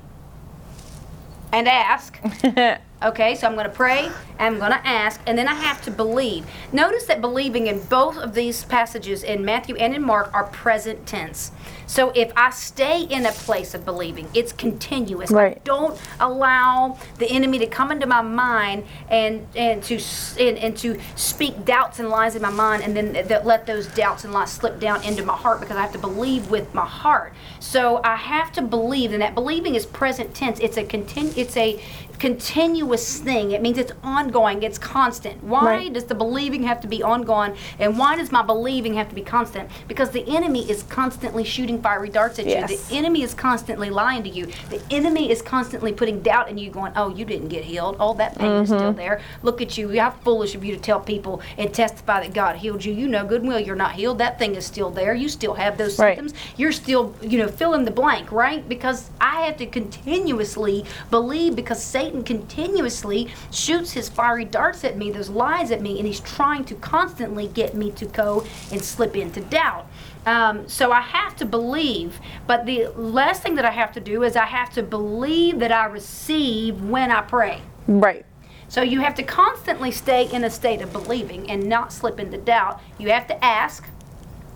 and 1.52 1.68
ask. 1.68 2.18
Okay, 3.02 3.34
so 3.34 3.46
I'm 3.46 3.52
going 3.54 3.66
to 3.66 3.72
pray, 3.72 4.10
I'm 4.38 4.58
going 4.58 4.70
to 4.72 4.86
ask, 4.86 5.20
and 5.26 5.36
then 5.36 5.46
I 5.48 5.52
have 5.54 5.82
to 5.82 5.90
believe. 5.90 6.46
Notice 6.72 7.04
that 7.04 7.20
believing 7.20 7.66
in 7.66 7.80
both 7.84 8.16
of 8.16 8.32
these 8.34 8.64
passages 8.64 9.22
in 9.22 9.44
Matthew 9.44 9.76
and 9.76 9.94
in 9.94 10.02
Mark 10.02 10.32
are 10.32 10.44
present 10.44 11.04
tense. 11.06 11.52
So 11.86 12.10
if 12.16 12.32
I 12.36 12.50
stay 12.50 13.02
in 13.02 13.26
a 13.26 13.32
place 13.32 13.74
of 13.74 13.84
believing, 13.84 14.28
it's 14.34 14.50
continuous. 14.50 15.30
I 15.30 15.34
Right. 15.34 15.64
don't 15.64 16.00
allow 16.18 16.98
the 17.18 17.26
enemy 17.30 17.58
to 17.60 17.66
come 17.66 17.92
into 17.92 18.06
my 18.06 18.22
mind 18.22 18.84
and 19.08 19.46
and 19.54 19.82
to 19.84 20.00
and, 20.40 20.58
and 20.58 20.76
to 20.78 20.98
speak 21.14 21.64
doubts 21.64 22.00
and 22.00 22.08
lies 22.08 22.34
in 22.34 22.42
my 22.42 22.50
mind 22.50 22.82
and 22.82 22.96
then 22.96 23.12
th- 23.12 23.44
let 23.44 23.66
those 23.66 23.86
doubts 23.88 24.24
and 24.24 24.32
lies 24.32 24.50
slip 24.50 24.80
down 24.80 25.04
into 25.04 25.22
my 25.24 25.36
heart 25.36 25.60
because 25.60 25.76
I 25.76 25.82
have 25.82 25.92
to 25.92 25.98
believe 25.98 26.50
with 26.50 26.74
my 26.74 26.84
heart. 26.86 27.34
So 27.60 28.00
I 28.02 28.16
have 28.16 28.50
to 28.52 28.62
believe 28.62 29.12
and 29.12 29.22
that 29.22 29.34
believing 29.36 29.76
is 29.76 29.86
present 29.86 30.34
tense. 30.34 30.58
It's 30.58 30.76
a 30.78 30.82
continu- 30.82 31.36
it's 31.36 31.56
a 31.56 31.80
continuous 32.18 33.18
thing. 33.18 33.52
It 33.52 33.62
means 33.62 33.78
it's 33.78 33.92
ongoing, 34.02 34.62
it's 34.62 34.78
constant. 34.78 35.42
Why 35.42 35.64
Right. 35.64 35.92
does 35.92 36.04
the 36.04 36.14
believing 36.14 36.62
have 36.64 36.80
to 36.80 36.88
be 36.88 37.02
ongoing 37.02 37.54
and 37.78 37.98
why 37.98 38.16
does 38.16 38.32
my 38.32 38.42
believing 38.42 38.94
have 38.94 39.08
to 39.08 39.14
be 39.14 39.22
constant? 39.22 39.68
Because 39.88 40.10
the 40.10 40.24
enemy 40.28 40.68
is 40.70 40.82
constantly 40.84 41.44
shooting 41.44 41.80
fiery 41.80 42.08
darts 42.08 42.38
at 42.38 42.46
Yes. 42.46 42.70
you. 42.70 42.76
The 42.76 42.94
enemy 42.96 43.22
is 43.22 43.34
constantly 43.34 43.90
lying 43.90 44.22
to 44.22 44.28
you. 44.28 44.46
The 44.70 44.80
enemy 44.90 45.30
is 45.30 45.42
constantly 45.42 45.92
putting 45.92 46.20
doubt 46.20 46.48
in 46.48 46.58
you, 46.58 46.70
going, 46.70 46.92
"Oh, 46.96 47.08
you 47.10 47.24
didn't 47.24 47.48
get 47.48 47.64
healed. 47.64 47.96
All 47.98 48.14
that 48.14 48.38
pain 48.38 48.50
is 48.62 48.68
still 48.68 48.80
mm-hmm. 48.80 48.98
there. 48.98 49.20
Look 49.42 49.60
at 49.60 49.76
you. 49.76 49.88
How 49.98 50.10
foolish 50.24 50.54
of 50.54 50.64
you 50.64 50.74
to 50.74 50.80
tell 50.80 51.00
people 51.00 51.40
and 51.58 51.72
testify 51.72 52.20
that 52.20 52.32
God 52.34 52.56
healed 52.56 52.84
you. 52.84 52.92
You 52.92 53.08
know 53.08 53.24
good 53.24 53.42
and 53.42 53.48
well 53.48 53.60
you're 53.60 53.76
not 53.76 53.92
healed. 53.92 54.18
That 54.18 54.38
thing 54.38 54.54
is 54.54 54.64
still 54.64 54.90
there. 54.90 55.14
You 55.14 55.28
still 55.28 55.54
have 55.54 55.76
those 55.78 55.98
Right. 55.98 56.16
symptoms. 56.16 56.34
You're 56.56 56.72
still, 56.72 57.14
you 57.20 57.38
know, 57.38 57.48
fill 57.48 57.74
in 57.74 57.84
the 57.84 57.90
blank, 57.90 58.30
right? 58.32 58.66
Because 58.68 59.10
I 59.20 59.42
have 59.42 59.56
to 59.58 59.66
continuously 59.66 60.84
believe 61.10 61.56
because 61.56 61.82
Satan 61.82 62.05
continuously 62.24 63.28
shoots 63.50 63.92
his 63.92 64.08
fiery 64.08 64.44
darts 64.44 64.84
at 64.84 64.96
me, 64.96 65.10
those 65.10 65.28
lies 65.28 65.70
at 65.70 65.80
me, 65.80 65.98
and 65.98 66.06
he's 66.06 66.20
trying 66.20 66.64
to 66.64 66.74
constantly 66.76 67.48
get 67.48 67.74
me 67.74 67.90
to 67.92 68.06
go 68.06 68.44
and 68.72 68.84
slip 68.84 69.16
into 69.16 69.40
doubt. 69.40 69.86
Um, 70.26 70.68
so 70.68 70.90
I 70.90 71.00
have 71.00 71.36
to 71.36 71.44
believe, 71.44 72.18
but 72.46 72.66
the 72.66 72.88
last 72.96 73.42
thing 73.42 73.54
that 73.54 73.64
I 73.64 73.70
have 73.70 73.92
to 73.92 74.00
do 74.00 74.24
is 74.24 74.34
I 74.34 74.46
have 74.46 74.72
to 74.74 74.82
believe 74.82 75.60
that 75.60 75.70
I 75.70 75.86
receive 75.86 76.82
when 76.82 77.10
I 77.10 77.20
pray. 77.20 77.62
Right. 77.86 78.26
So 78.68 78.82
you 78.82 79.00
have 79.00 79.14
to 79.14 79.22
constantly 79.22 79.92
stay 79.92 80.28
in 80.32 80.42
a 80.42 80.50
state 80.50 80.82
of 80.82 80.92
believing 80.92 81.48
and 81.48 81.68
not 81.68 81.92
slip 81.92 82.18
into 82.18 82.38
doubt. 82.38 82.80
You 82.98 83.10
have 83.10 83.28
to 83.28 83.44
ask, 83.44 83.88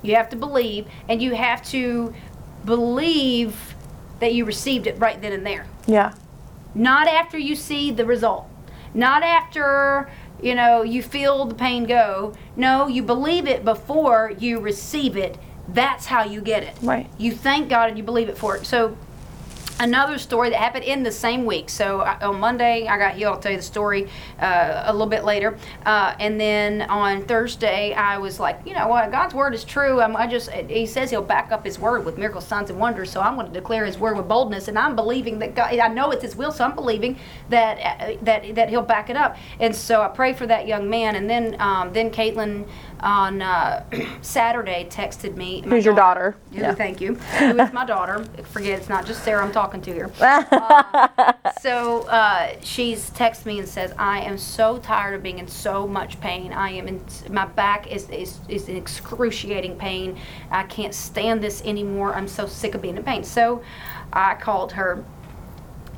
you 0.02 0.16
have 0.16 0.28
to 0.30 0.36
believe, 0.36 0.86
and 1.08 1.22
you 1.22 1.34
have 1.34 1.62
to 1.70 2.12
believe 2.64 3.74
that 4.18 4.34
you 4.34 4.44
received 4.44 4.86
it 4.86 4.98
right 4.98 5.20
then 5.22 5.32
and 5.32 5.46
there. 5.46 5.66
Yeah. 5.86 6.14
Not 6.74 7.06
after 7.08 7.38
you 7.38 7.56
see 7.56 7.90
the 7.90 8.04
result. 8.04 8.46
Not 8.94 9.22
after, 9.22 10.10
you 10.42 10.54
know, 10.54 10.82
you 10.82 11.02
feel 11.02 11.44
the 11.44 11.54
pain 11.54 11.84
go. 11.84 12.34
No, 12.56 12.86
you 12.88 13.02
believe 13.02 13.46
it 13.46 13.64
before 13.64 14.32
you 14.38 14.60
receive 14.60 15.16
it. 15.16 15.38
That's 15.68 16.06
how 16.06 16.24
you 16.24 16.40
get 16.40 16.62
it. 16.62 16.76
Right. 16.82 17.08
You 17.18 17.32
thank 17.32 17.68
God 17.68 17.88
and 17.88 17.98
you 17.98 18.04
believe 18.04 18.28
it 18.28 18.36
for 18.36 18.56
it. 18.56 18.66
So 18.66 18.96
another 19.80 20.18
story 20.18 20.50
that 20.50 20.58
happened 20.58 20.84
in 20.84 21.02
the 21.02 21.10
same 21.10 21.44
week. 21.44 21.68
So 21.68 22.02
I, 22.02 22.20
on 22.20 22.38
Monday, 22.38 22.86
I 22.86 22.98
got 22.98 23.14
healed. 23.14 23.34
I'll 23.34 23.40
tell 23.40 23.50
you 23.50 23.56
the 23.58 23.62
story 23.62 24.08
uh, 24.38 24.84
a 24.86 24.92
little 24.92 25.08
bit 25.08 25.24
later. 25.24 25.58
Uh, 25.84 26.14
and 26.20 26.38
then 26.40 26.82
on 26.82 27.24
Thursday, 27.24 27.92
I 27.94 28.18
was 28.18 28.38
like, 28.38 28.60
you 28.64 28.74
know 28.74 28.86
what? 28.86 29.10
God's 29.10 29.34
word 29.34 29.54
is 29.54 29.64
true. 29.64 30.00
I'm, 30.00 30.14
I 30.14 30.26
just 30.26 30.50
He 30.50 30.86
says 30.86 31.10
He'll 31.10 31.22
back 31.22 31.50
up 31.50 31.64
His 31.64 31.78
word 31.78 32.04
with 32.04 32.18
miracles, 32.18 32.46
signs, 32.46 32.70
and 32.70 32.78
wonders. 32.78 33.10
So 33.10 33.20
I'm 33.20 33.34
going 33.34 33.46
to 33.46 33.52
declare 33.52 33.84
His 33.84 33.98
word 33.98 34.16
with 34.16 34.28
boldness, 34.28 34.68
and 34.68 34.78
I'm 34.78 34.94
believing 34.94 35.38
that 35.40 35.54
God. 35.54 35.76
I 35.76 35.88
know 35.88 36.10
it's 36.10 36.22
His 36.22 36.36
will, 36.36 36.52
so 36.52 36.64
I'm 36.64 36.74
believing 36.74 37.18
that 37.48 37.78
uh, 37.78 38.16
that 38.22 38.54
that 38.54 38.68
He'll 38.68 38.82
back 38.82 39.10
it 39.10 39.16
up. 39.16 39.36
And 39.58 39.74
so 39.74 40.02
I 40.02 40.08
pray 40.08 40.34
for 40.34 40.46
that 40.46 40.66
young 40.66 40.88
man. 40.90 41.16
And 41.16 41.28
then 41.28 41.56
um, 41.60 41.92
then 41.92 42.10
Caitlin 42.10 42.68
on 43.02 43.42
uh, 43.42 43.84
Saturday 44.22 44.86
texted 44.90 45.36
me. 45.36 45.62
my 45.62 45.68
Who's 45.68 45.84
your 45.84 45.94
daughter? 45.94 46.36
yeah. 46.52 46.60
Yeah. 46.60 46.74
Thank 46.74 47.00
you. 47.00 47.14
Who 47.14 47.58
is 47.58 47.72
my 47.72 47.84
daughter? 47.86 48.24
Forget 48.52 48.78
it's 48.78 48.88
not 48.88 49.06
just 49.06 49.24
Sarah 49.24 49.44
I'm 49.44 49.52
talking 49.52 49.80
to 49.82 49.92
here. 49.92 50.10
Uh, 50.20 51.32
so 51.60 52.02
uh, 52.08 52.52
she's 52.62 53.10
texted 53.10 53.46
me 53.46 53.58
and 53.58 53.68
says, 53.68 53.92
"I 53.98 54.20
am 54.20 54.38
so 54.38 54.78
tired 54.78 55.14
of 55.14 55.22
being 55.22 55.38
in 55.38 55.48
so 55.48 55.86
much 55.86 56.20
pain. 56.20 56.52
I 56.52 56.70
am 56.70 56.88
in 56.88 57.00
my 57.30 57.44
back 57.46 57.90
is 57.90 58.08
is, 58.10 58.38
is 58.48 58.68
in 58.68 58.76
excruciating 58.76 59.76
pain. 59.76 60.18
I 60.50 60.62
can't 60.64 60.94
stand 60.94 61.42
this 61.42 61.62
anymore. 61.64 62.14
I'm 62.14 62.28
so 62.28 62.46
sick 62.46 62.74
of 62.74 62.82
being 62.82 62.96
in 62.96 63.02
pain." 63.04 63.24
So 63.24 63.62
I 64.12 64.34
called 64.36 64.72
her, 64.72 65.04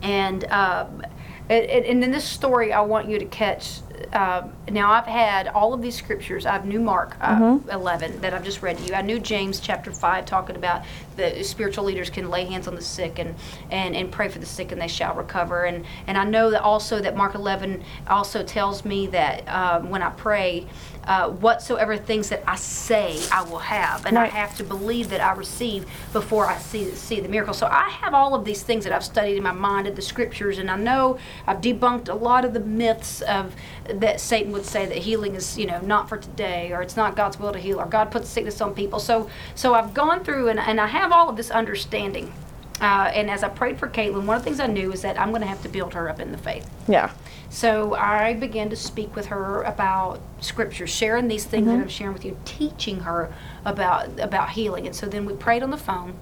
and 0.03 0.45
um, 0.51 1.03
it, 1.49 1.65
it- 1.71 1.87
and 1.87 2.03
in 2.03 2.11
this 2.11 2.25
story, 2.25 2.73
I 2.73 2.81
want 2.81 3.09
you 3.09 3.19
to 3.19 3.27
catch 3.27 3.81
uh, 4.13 4.47
now 4.71 4.93
I've 4.93 5.07
had 5.07 5.49
all 5.49 5.73
of 5.73 5.81
these 5.83 5.95
scriptures. 5.97 6.45
I've 6.47 6.67
knew 6.67 6.81
Mark 6.81 7.17
uh, 7.21 7.33
Mm-hmm. 7.39 7.71
11 7.71 8.21
that 8.21 8.35
I've 8.35 8.45
just 8.45 8.63
read 8.63 8.79
to 8.79 8.85
you. 8.85 8.95
I 8.95 9.03
knew 9.03 9.19
James 9.19 9.59
chapter 9.59 9.91
5 9.93 10.27
talking 10.27 10.55
about 10.57 10.83
the 11.17 11.43
spiritual 11.43 11.85
leaders 11.85 12.11
can 12.11 12.31
lay 12.31 12.45
hands 12.45 12.69
on 12.69 12.75
the 12.75 12.83
sick 12.83 13.19
and, 13.19 13.35
and, 13.71 13.97
and 13.97 14.11
pray 14.13 14.29
for 14.29 14.39
the 14.39 14.47
sick 14.47 14.71
and 14.73 14.81
they 14.81 14.89
shall 14.89 15.15
recover. 15.15 15.65
And, 15.65 15.85
and 16.07 16.17
I 16.19 16.25
know 16.25 16.51
that 16.51 16.63
also 16.63 17.01
that 17.01 17.17
Mark 17.17 17.35
11 17.35 17.83
also 18.09 18.43
tells 18.43 18.85
me 18.85 19.07
that 19.09 19.47
um, 19.49 19.91
when 19.91 20.03
I 20.03 20.11
pray, 20.11 20.67
uh, 21.05 21.29
whatsoever 21.31 21.97
things 21.97 22.29
that 22.29 22.43
I 22.47 22.55
say, 22.55 23.19
I 23.33 23.43
will 23.43 23.59
have. 23.59 24.07
And 24.07 24.17
Right. 24.17 24.33
I 24.33 24.37
have 24.37 24.57
to 24.59 24.65
believe 24.65 25.11
that 25.11 25.21
I 25.21 25.33
receive 25.33 25.85
before 26.13 26.47
I 26.47 26.59
see, 26.59 26.91
see 26.95 27.19
the 27.19 27.29
miracle. 27.29 27.55
So 27.55 27.67
I 27.67 27.89
have 27.91 28.15
all 28.15 28.35
of 28.37 28.45
these 28.45 28.63
things 28.63 28.85
that 28.85 28.93
I've 28.93 29.03
studied 29.05 29.37
in 29.37 29.43
my 29.43 29.51
mind 29.53 29.89
of 29.89 29.97
the 29.97 30.03
scriptures, 30.03 30.59
and 30.59 30.71
I 30.71 30.77
know 30.77 31.19
I've 31.47 31.61
debunked 31.61 32.09
a 32.09 32.15
lot 32.15 32.45
of 32.45 32.53
the 32.55 32.61
myths 32.61 33.21
of 33.23 33.57
that 34.03 34.21
Satan 34.21 34.53
would 34.53 34.65
say 34.65 34.87
that 34.87 34.99
healing 34.99 35.35
is, 35.35 35.59
you 35.59 35.67
know, 35.67 35.81
not 35.81 36.09
for 36.09 36.17
today, 36.17 36.73
or 36.73 36.83
it's 36.83 36.97
not 36.97 37.17
God's 37.17 37.39
will 37.39 37.53
to 37.53 37.59
heal, 37.59 37.81
or 37.81 37.87
God 37.87 38.11
puts 38.11 38.29
sickness 38.29 38.61
on 38.61 38.75
people. 38.75 38.99
So, 38.99 39.29
so 39.55 39.75
I've 39.75 39.95
gone 39.95 40.25
through 40.25 40.49
and, 40.49 40.59
and 40.59 40.81
I 40.81 40.87
have 40.87 41.13
all 41.13 41.29
of 41.29 41.37
this 41.37 41.51
understanding. 41.51 42.33
Uh, 42.81 43.11
and 43.15 43.31
as 43.31 43.45
I 43.45 43.49
prayed 43.49 43.79
for 43.79 43.89
Caitlin, 43.89 44.25
one 44.25 44.37
of 44.37 44.43
the 44.43 44.45
things 44.45 44.59
I 44.59 44.67
knew 44.67 44.93
is 44.93 45.03
that 45.03 45.19
I'm 45.21 45.31
going 45.31 45.43
to 45.43 45.47
have 45.47 45.63
to 45.63 45.69
build 45.69 45.95
her 45.95 46.09
up 46.09 46.19
in 46.19 46.33
the 46.33 46.39
faith. 46.39 46.69
Yeah. 46.89 47.13
So 47.49 47.95
I 47.95 48.35
began 48.35 48.71
to 48.71 48.77
speak 48.77 49.15
with 49.15 49.27
her 49.27 49.63
about 49.63 50.21
scripture, 50.41 50.87
sharing 50.87 51.29
these 51.29 51.45
things 51.45 51.67
that 51.67 51.75
I'm 51.75 51.89
sharing 51.89 52.15
with 52.15 52.25
you, 52.25 52.37
teaching 52.45 53.01
her 53.01 53.33
about 53.65 54.19
about 54.19 54.51
healing. 54.51 54.87
And 54.87 54.97
so 54.97 55.07
then 55.07 55.27
we 55.27 55.35
prayed 55.35 55.63
on 55.63 55.71
the 55.71 55.77
phone, 55.77 56.15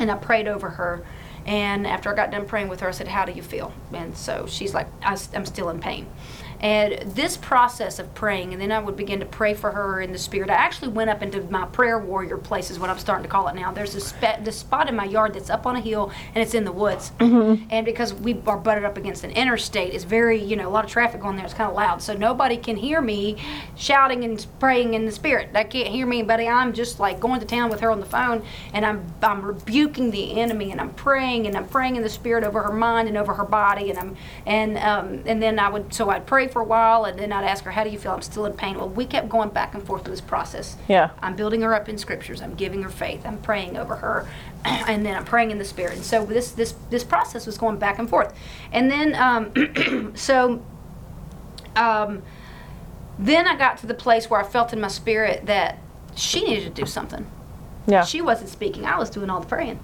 and 0.00 0.10
I 0.10 0.16
prayed 0.16 0.48
over 0.48 0.70
her. 0.70 1.04
And 1.46 1.86
after 1.86 2.12
I 2.12 2.16
got 2.16 2.32
done 2.32 2.46
praying 2.46 2.68
with 2.68 2.80
her, 2.80 2.88
I 2.88 2.90
said, 2.90 3.06
"How 3.08 3.24
do 3.24 3.32
you 3.32 3.42
feel?" 3.42 3.72
And 3.94 4.16
so 4.16 4.46
she's 4.48 4.74
like, 4.74 4.88
I, 5.02 5.16
am 5.32 5.46
still 5.46 5.70
in 5.70 5.78
pain." 5.78 6.06
And 6.60 7.00
this 7.14 7.36
process 7.36 7.98
of 7.98 8.12
praying, 8.14 8.52
and 8.52 8.60
then 8.60 8.70
I 8.70 8.78
would 8.78 8.96
begin 8.96 9.20
to 9.20 9.26
pray 9.26 9.54
for 9.54 9.70
her 9.70 10.00
in 10.02 10.12
the 10.12 10.18
spirit. 10.18 10.50
I 10.50 10.54
actually 10.54 10.88
went 10.88 11.08
up 11.08 11.22
into 11.22 11.40
my 11.50 11.64
prayer 11.66 11.98
warrior 11.98 12.36
place, 12.36 12.70
is 12.70 12.78
what 12.78 12.90
I'm 12.90 12.98
starting 12.98 13.22
to 13.22 13.30
call 13.30 13.48
it 13.48 13.54
now. 13.54 13.72
There's 13.72 13.94
a 13.94 14.00
spe- 14.00 14.42
this 14.42 14.58
spot 14.58 14.88
in 14.88 14.94
my 14.94 15.04
yard 15.04 15.34
that's 15.34 15.48
up 15.48 15.66
on 15.66 15.76
a 15.76 15.80
hill, 15.80 16.12
and 16.34 16.42
it's 16.42 16.54
in 16.54 16.64
the 16.64 16.72
woods. 16.72 17.12
And 17.70 17.86
because 17.86 18.12
we 18.12 18.40
are 18.46 18.58
butted 18.58 18.84
up 18.84 18.98
against 18.98 19.24
an 19.24 19.30
interstate, 19.30 19.94
it's 19.94 20.04
very, 20.04 20.42
you 20.42 20.54
know, 20.56 20.68
a 20.68 20.70
lot 20.70 20.84
of 20.84 20.90
traffic 20.90 21.24
on 21.24 21.36
there. 21.36 21.44
It's 21.44 21.54
kind 21.54 21.70
of 21.70 21.76
loud, 21.76 22.02
so 22.02 22.12
nobody 22.14 22.56
can 22.58 22.76
hear 22.76 23.00
me 23.00 23.36
shouting 23.76 24.24
and 24.24 24.46
praying 24.58 24.94
in 24.94 25.06
the 25.06 25.12
spirit. 25.12 25.52
They 25.52 25.64
can't 25.64 25.88
hear 25.88 26.06
me, 26.06 26.22
buddy. 26.22 26.46
I'm 26.46 26.74
just 26.74 27.00
like 27.00 27.20
going 27.20 27.40
to 27.40 27.46
town 27.46 27.70
with 27.70 27.80
her 27.80 27.90
on 27.90 28.00
the 28.00 28.06
phone, 28.06 28.42
and 28.74 28.84
I'm 28.84 29.06
I'm 29.22 29.40
rebuking 29.40 30.10
the 30.10 30.38
enemy, 30.38 30.72
and 30.72 30.80
I'm 30.80 30.92
praying, 30.94 31.46
and 31.46 31.56
I'm 31.56 31.66
praying 31.68 31.96
in 31.96 32.02
the 32.02 32.10
spirit 32.10 32.44
over 32.44 32.62
her 32.62 32.72
mind 32.72 33.08
and 33.08 33.16
over 33.16 33.32
her 33.32 33.44
body, 33.44 33.88
and 33.88 33.98
I'm 33.98 34.16
and 34.44 34.76
um, 34.78 35.22
and 35.24 35.42
then 35.42 35.58
I 35.58 35.70
would 35.70 35.94
so 35.94 36.10
I'd 36.10 36.26
pray 36.26 36.48
for 36.52 36.60
a 36.60 36.64
while, 36.64 37.04
and 37.04 37.18
then 37.18 37.32
I'd 37.32 37.44
ask 37.44 37.64
her, 37.64 37.70
"How 37.70 37.84
do 37.84 37.90
you 37.90 37.98
feel?" 37.98 38.12
I'm 38.12 38.22
still 38.22 38.46
in 38.46 38.52
pain. 38.52 38.76
Well, 38.76 38.88
we 38.88 39.06
kept 39.06 39.28
going 39.28 39.50
back 39.50 39.74
and 39.74 39.82
forth 39.82 40.04
with 40.04 40.12
this 40.12 40.20
process. 40.20 40.76
Yeah. 40.88 41.10
I'm 41.22 41.36
building 41.36 41.62
her 41.62 41.74
up 41.74 41.88
in 41.88 41.98
scriptures. 41.98 42.42
I'm 42.42 42.54
giving 42.54 42.82
her 42.82 42.88
faith. 42.88 43.24
I'm 43.24 43.38
praying 43.38 43.76
over 43.76 43.96
her, 43.96 44.26
and 44.64 45.04
then 45.04 45.16
I'm 45.16 45.24
praying 45.24 45.50
in 45.50 45.58
the 45.58 45.64
spirit. 45.64 45.94
And 45.94 46.04
so 46.04 46.24
this 46.24 46.52
this 46.52 46.74
this 46.90 47.04
process 47.04 47.46
was 47.46 47.58
going 47.58 47.78
back 47.78 47.98
and 47.98 48.08
forth, 48.08 48.34
and 48.72 48.90
then 48.90 49.14
um, 49.14 50.12
so 50.16 50.62
um, 51.76 52.22
then 53.18 53.46
I 53.46 53.56
got 53.56 53.78
to 53.78 53.86
the 53.86 53.94
place 53.94 54.30
where 54.30 54.40
I 54.40 54.44
felt 54.44 54.72
in 54.72 54.80
my 54.80 54.88
spirit 54.88 55.46
that 55.46 55.78
she 56.14 56.42
needed 56.44 56.74
to 56.74 56.82
do 56.82 56.86
something. 56.86 57.26
Yeah. 57.86 58.04
She 58.04 58.20
wasn't 58.20 58.50
speaking. 58.50 58.84
I 58.84 58.98
was 58.98 59.10
doing 59.10 59.30
all 59.30 59.40
the 59.40 59.46
praying. 59.46 59.80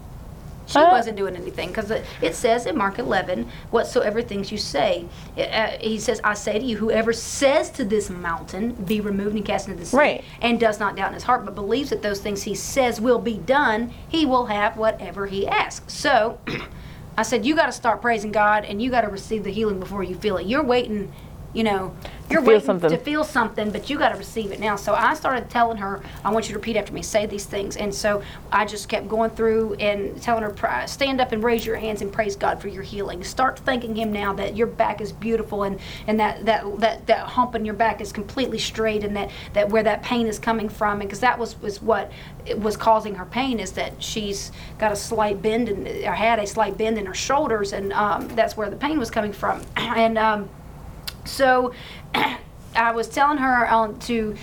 She 0.66 0.78
Uh. 0.78 0.90
wasn't 0.90 1.16
doing 1.16 1.36
anything 1.36 1.68
because 1.68 1.90
it, 1.90 2.04
it 2.20 2.34
says 2.34 2.66
in 2.66 2.76
Mark 2.76 2.98
11, 2.98 3.48
whatsoever 3.70 4.20
things 4.22 4.50
you 4.52 4.58
say. 4.58 5.06
Uh, 5.38 5.68
he 5.80 5.98
says, 5.98 6.20
I 6.24 6.34
say 6.34 6.58
to 6.58 6.64
you, 6.64 6.76
whoever 6.76 7.12
says 7.12 7.70
to 7.70 7.84
this 7.84 8.10
mountain, 8.10 8.72
be 8.72 9.00
removed 9.00 9.36
and 9.36 9.44
cast 9.44 9.68
into 9.68 9.80
the 9.80 9.86
sea, 9.86 9.96
Right. 9.96 10.24
and 10.40 10.58
does 10.60 10.80
not 10.80 10.96
doubt 10.96 11.08
in 11.08 11.14
his 11.14 11.22
heart, 11.22 11.44
but 11.44 11.54
believes 11.54 11.90
that 11.90 12.02
those 12.02 12.20
things 12.20 12.42
he 12.42 12.54
says 12.54 13.00
will 13.00 13.18
be 13.20 13.38
done, 13.38 13.92
he 14.08 14.26
will 14.26 14.46
have 14.46 14.76
whatever 14.76 15.26
he 15.26 15.46
asks. 15.46 15.92
So 15.94 16.38
I 17.18 17.22
said, 17.22 17.46
you 17.46 17.54
got 17.54 17.66
to 17.66 17.72
start 17.72 18.02
praising 18.02 18.30
God 18.32 18.64
and 18.66 18.82
you 18.82 18.90
got 18.90 19.02
to 19.02 19.08
receive 19.08 19.44
the 19.44 19.50
healing 19.50 19.80
before 19.80 20.02
you 20.02 20.14
feel 20.14 20.36
it. 20.36 20.46
You're 20.46 20.62
waiting, 20.64 21.12
you 21.56 21.64
know, 21.64 21.96
you're 22.28 22.42
feel 22.42 22.48
waiting 22.48 22.66
something. 22.66 22.90
to 22.90 22.98
feel 22.98 23.24
something, 23.24 23.70
but 23.70 23.88
you 23.88 23.98
got 23.98 24.10
to 24.10 24.18
receive 24.18 24.52
it 24.52 24.60
now. 24.60 24.76
So 24.76 24.92
I 24.92 25.14
started 25.14 25.48
telling 25.48 25.78
her, 25.78 26.02
I 26.22 26.30
want 26.30 26.48
you 26.48 26.52
to 26.52 26.58
repeat 26.58 26.76
after 26.76 26.92
me, 26.92 27.00
say 27.00 27.24
these 27.24 27.46
things. 27.46 27.78
And 27.78 27.94
so 27.94 28.22
I 28.52 28.66
just 28.66 28.90
kept 28.90 29.08
going 29.08 29.30
through 29.30 29.74
and 29.74 30.20
telling 30.20 30.42
her, 30.42 30.86
stand 30.86 31.18
up 31.18 31.32
and 31.32 31.42
raise 31.42 31.64
your 31.64 31.76
hands 31.76 32.02
and 32.02 32.12
praise 32.12 32.36
God 32.36 32.60
for 32.60 32.68
your 32.68 32.82
healing. 32.82 33.24
Start 33.24 33.58
thanking 33.60 33.96
Him 33.96 34.12
now 34.12 34.34
that 34.34 34.54
your 34.54 34.66
back 34.66 35.00
is 35.00 35.12
beautiful 35.12 35.62
and, 35.62 35.80
and 36.06 36.20
that, 36.20 36.44
that, 36.44 36.78
that, 36.80 37.06
that 37.06 37.26
hump 37.26 37.54
in 37.54 37.64
your 37.64 37.74
back 37.74 38.02
is 38.02 38.12
completely 38.12 38.58
straight 38.58 39.02
and 39.02 39.16
that, 39.16 39.30
that 39.54 39.70
where 39.70 39.84
that 39.84 40.02
pain 40.02 40.26
is 40.26 40.38
coming 40.38 40.68
from. 40.68 40.98
Because 40.98 41.20
that 41.20 41.38
was, 41.38 41.58
was 41.62 41.80
what 41.80 42.12
was 42.58 42.76
causing 42.76 43.14
her 43.14 43.24
pain 43.24 43.60
is 43.60 43.72
that 43.72 44.02
she's 44.02 44.52
got 44.78 44.92
a 44.92 44.96
slight 44.96 45.40
bend 45.40 45.70
in, 45.70 45.86
or 46.04 46.12
had 46.12 46.38
a 46.38 46.46
slight 46.46 46.76
bend 46.76 46.98
in 46.98 47.06
her 47.06 47.14
shoulders. 47.14 47.72
And 47.72 47.94
um, 47.94 48.28
that's 48.36 48.58
where 48.58 48.68
the 48.68 48.76
pain 48.76 48.98
was 48.98 49.10
coming 49.10 49.32
from. 49.32 49.62
and, 49.76 50.18
um, 50.18 50.50
so 51.26 51.72
I 52.74 52.90
was 52.92 53.08
telling 53.08 53.38
her 53.38 53.70
um, 53.72 53.98
to 54.00 54.34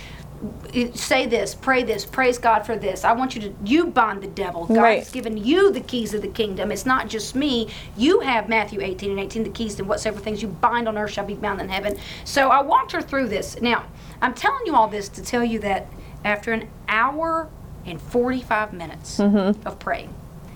say 0.94 1.26
this, 1.26 1.54
pray 1.54 1.82
this, 1.84 2.04
praise 2.04 2.36
God 2.38 2.66
for 2.66 2.76
this. 2.76 3.04
I 3.04 3.12
want 3.12 3.34
you 3.34 3.40
to, 3.42 3.54
you 3.64 3.86
bind 3.86 4.22
the 4.22 4.26
devil. 4.26 4.66
God 4.66 4.76
Right. 4.76 4.98
has 4.98 5.10
given 5.10 5.36
you 5.36 5.70
the 5.72 5.80
keys 5.80 6.12
of 6.12 6.20
the 6.22 6.28
kingdom. 6.28 6.70
It's 6.70 6.84
not 6.84 7.08
just 7.08 7.34
me. 7.34 7.68
You 7.96 8.20
have 8.20 8.48
Matthew 8.48 8.80
18 8.82 9.10
and 9.12 9.20
18, 9.20 9.44
the 9.44 9.50
keys 9.50 9.74
to 9.76 9.84
whatsoever 9.84 10.20
things 10.20 10.42
you 10.42 10.48
bind 10.48 10.86
on 10.88 10.98
earth 10.98 11.12
shall 11.12 11.24
be 11.24 11.34
bound 11.34 11.60
in 11.60 11.68
heaven. 11.68 11.96
So 12.24 12.48
I 12.50 12.60
walked 12.60 12.92
her 12.92 13.00
through 13.00 13.28
this. 13.28 13.60
Now, 13.62 13.84
I'm 14.20 14.34
telling 14.34 14.66
you 14.66 14.74
all 14.74 14.88
this 14.88 15.08
to 15.10 15.22
tell 15.22 15.44
you 15.44 15.58
that 15.60 15.86
after 16.24 16.52
an 16.52 16.68
hour 16.88 17.48
and 17.86 18.00
45 18.00 18.72
minutes 18.72 19.20
of 19.64 19.78
praying, 19.78 20.12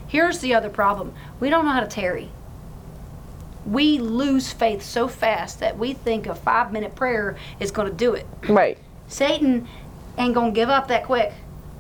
here's 0.07 0.41
the 0.41 0.55
other 0.55 0.69
problem 0.71 1.13
we 1.41 1.49
don't 1.51 1.65
know 1.65 1.73
how 1.73 1.81
to 1.81 1.87
tarry 1.87 2.31
we 3.69 3.99
lose 3.99 4.53
faith 4.53 4.83
so 4.83 5.09
fast 5.09 5.61
that 5.61 5.79
we 5.79 5.93
think 5.93 6.27
a 6.27 6.35
five 6.35 6.73
minute 6.73 6.95
prayer 6.95 7.37
is 7.61 7.71
going 7.71 7.89
to 7.89 7.95
do 7.95 8.15
it. 8.15 8.27
Right. 8.49 8.79
Satan 9.09 9.69
ain't 10.17 10.35
going 10.35 10.53
to 10.53 10.55
give 10.55 10.71
up 10.71 10.89
that 10.89 11.05
quick. 11.05 11.33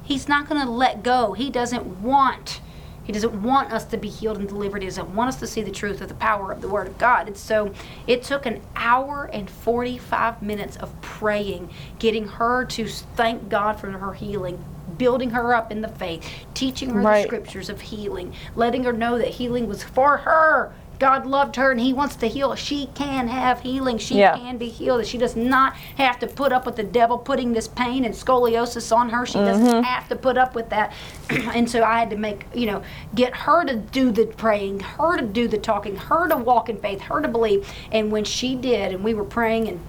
He's 0.04 0.28
not 0.28 0.48
going 0.48 0.64
to 0.64 0.70
let 0.70 1.02
go. 1.02 1.32
He 1.32 1.50
doesn't 1.50 2.02
want. 2.02 2.60
He 3.04 3.12
doesn't 3.12 3.42
want 3.42 3.72
us 3.72 3.86
to 3.86 3.96
be 3.96 4.08
healed 4.10 4.36
and 4.36 4.46
delivered. 4.46 4.82
He 4.82 4.88
doesn't 4.88 5.14
want 5.14 5.28
us 5.28 5.36
to 5.40 5.46
see 5.46 5.62
the 5.62 5.70
truth 5.70 6.02
of 6.02 6.08
the 6.08 6.14
power 6.14 6.52
of 6.52 6.60
the 6.60 6.68
Word 6.68 6.86
of 6.88 6.98
God. 6.98 7.26
And 7.26 7.36
so 7.36 7.72
it 8.06 8.22
took 8.22 8.44
an 8.44 8.60
hour 8.76 9.30
and 9.32 9.48
45 9.48 10.42
minutes 10.42 10.76
of 10.76 10.98
praying, 11.00 11.70
getting 11.98 12.28
her 12.28 12.66
to 12.66 12.86
thank 12.86 13.48
God 13.48 13.80
for 13.80 13.90
her 13.90 14.12
healing, 14.12 14.62
building 14.98 15.30
her 15.30 15.54
up 15.54 15.72
in 15.72 15.80
the 15.80 15.88
faith, 15.88 16.28
teaching 16.52 16.90
her 16.90 17.00
Right. 17.00 17.22
the 17.22 17.28
scriptures 17.28 17.70
of 17.70 17.80
healing, 17.80 18.34
letting 18.54 18.84
her 18.84 18.92
know 18.92 19.16
that 19.16 19.28
healing 19.28 19.68
was 19.68 19.82
for 19.82 20.18
her. 20.18 20.72
God 20.98 21.26
loved 21.26 21.56
her 21.56 21.70
and 21.70 21.80
He 21.80 21.92
wants 21.92 22.16
to 22.16 22.26
heal. 22.26 22.54
She 22.54 22.86
can 22.94 23.28
have 23.28 23.60
healing. 23.60 23.98
She 23.98 24.18
Yeah. 24.18 24.36
can 24.36 24.58
be 24.58 24.68
healed. 24.68 25.06
She 25.06 25.18
does 25.18 25.36
not 25.36 25.74
have 25.96 26.18
to 26.20 26.26
put 26.26 26.52
up 26.52 26.66
with 26.66 26.76
the 26.76 26.82
devil 26.82 27.18
putting 27.18 27.52
this 27.52 27.68
pain 27.68 28.04
and 28.04 28.14
scoliosis 28.14 28.94
on 28.94 29.10
her. 29.10 29.24
She 29.24 29.38
doesn't 29.38 29.66
mm-hmm. 29.66 29.82
have 29.82 30.08
to 30.08 30.16
put 30.16 30.36
up 30.36 30.54
with 30.54 30.70
that. 30.70 30.92
and 31.30 31.70
so 31.70 31.82
I 31.82 31.98
had 31.98 32.10
to 32.10 32.16
make, 32.16 32.46
you 32.54 32.66
know, 32.66 32.82
get 33.14 33.34
her 33.34 33.64
to 33.64 33.76
do 33.76 34.10
the 34.10 34.26
praying, 34.26 34.80
her 34.80 35.16
to 35.16 35.24
do 35.24 35.48
the 35.48 35.58
talking, 35.58 35.96
her 35.96 36.28
to 36.28 36.36
walk 36.36 36.68
in 36.68 36.78
faith, 36.78 37.00
her 37.02 37.20
to 37.20 37.28
believe. 37.28 37.68
And 37.92 38.10
when 38.10 38.24
she 38.24 38.54
did, 38.54 38.92
and 38.92 39.04
we 39.04 39.14
were 39.14 39.24
praying 39.24 39.68
and 39.68 39.80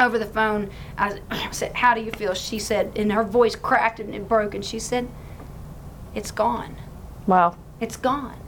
over 0.00 0.18
the 0.18 0.26
phone, 0.26 0.70
I 0.96 1.18
said, 1.50 1.74
How 1.74 1.94
do 1.94 2.00
you 2.00 2.10
feel? 2.12 2.34
She 2.34 2.58
said, 2.58 2.92
and 2.96 3.12
her 3.12 3.24
voice 3.24 3.54
cracked 3.54 4.00
and 4.00 4.14
it 4.14 4.28
broke, 4.28 4.54
and 4.54 4.64
she 4.64 4.78
said, 4.78 5.08
It's 6.14 6.30
gone. 6.30 6.76
Wow. 7.26 7.56
It's 7.80 7.96
gone. 7.96 8.38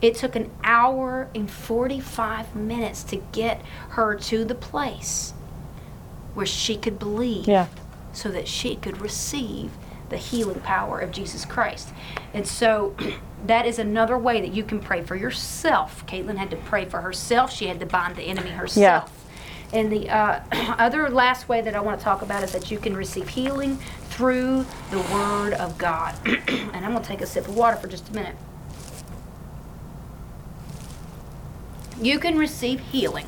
It 0.00 0.14
took 0.14 0.34
an 0.34 0.50
hour 0.64 1.28
and 1.34 1.50
45 1.50 2.54
minutes 2.56 3.02
to 3.04 3.16
get 3.32 3.62
her 3.90 4.14
to 4.14 4.44
the 4.44 4.54
place 4.54 5.34
where 6.34 6.46
she 6.46 6.76
could 6.76 6.98
believe 6.98 7.46
Yeah. 7.46 7.66
so 8.12 8.30
that 8.30 8.48
she 8.48 8.76
could 8.76 9.00
receive 9.00 9.70
the 10.08 10.16
healing 10.16 10.60
power 10.60 10.98
of 10.98 11.12
Jesus 11.12 11.44
Christ. 11.44 11.90
And 12.34 12.46
so 12.46 12.94
that 13.46 13.66
is 13.66 13.78
another 13.78 14.18
way 14.18 14.40
that 14.40 14.52
you 14.52 14.64
can 14.64 14.80
pray 14.80 15.02
for 15.02 15.16
yourself. 15.16 16.04
Caitlin 16.06 16.36
had 16.36 16.50
to 16.50 16.56
pray 16.56 16.84
for 16.84 17.00
herself, 17.00 17.52
she 17.52 17.66
had 17.66 17.80
to 17.80 17.86
bind 17.86 18.16
the 18.16 18.22
enemy 18.22 18.50
herself. 18.50 19.10
And 19.72 19.90
the 19.92 20.08
uh, 20.08 20.40
other 20.78 21.08
last 21.10 21.48
way 21.48 21.60
that 21.60 21.74
I 21.76 21.80
want 21.80 21.98
to 22.00 22.04
talk 22.04 22.22
about 22.22 22.42
is 22.42 22.52
that 22.52 22.70
you 22.70 22.78
can 22.78 22.96
receive 22.96 23.28
healing 23.28 23.78
through 24.08 24.66
the 24.90 24.98
Word 25.12 25.52
of 25.54 25.78
God. 25.78 26.14
and 26.26 26.84
I'm 26.84 26.92
going 26.92 27.02
to 27.02 27.08
take 27.08 27.20
a 27.20 27.26
sip 27.26 27.46
of 27.46 27.56
water 27.56 27.76
for 27.76 27.86
just 27.86 28.08
a 28.08 28.12
minute. 28.12 28.34
You 32.00 32.18
can 32.18 32.38
receive 32.38 32.80
healing 32.80 33.26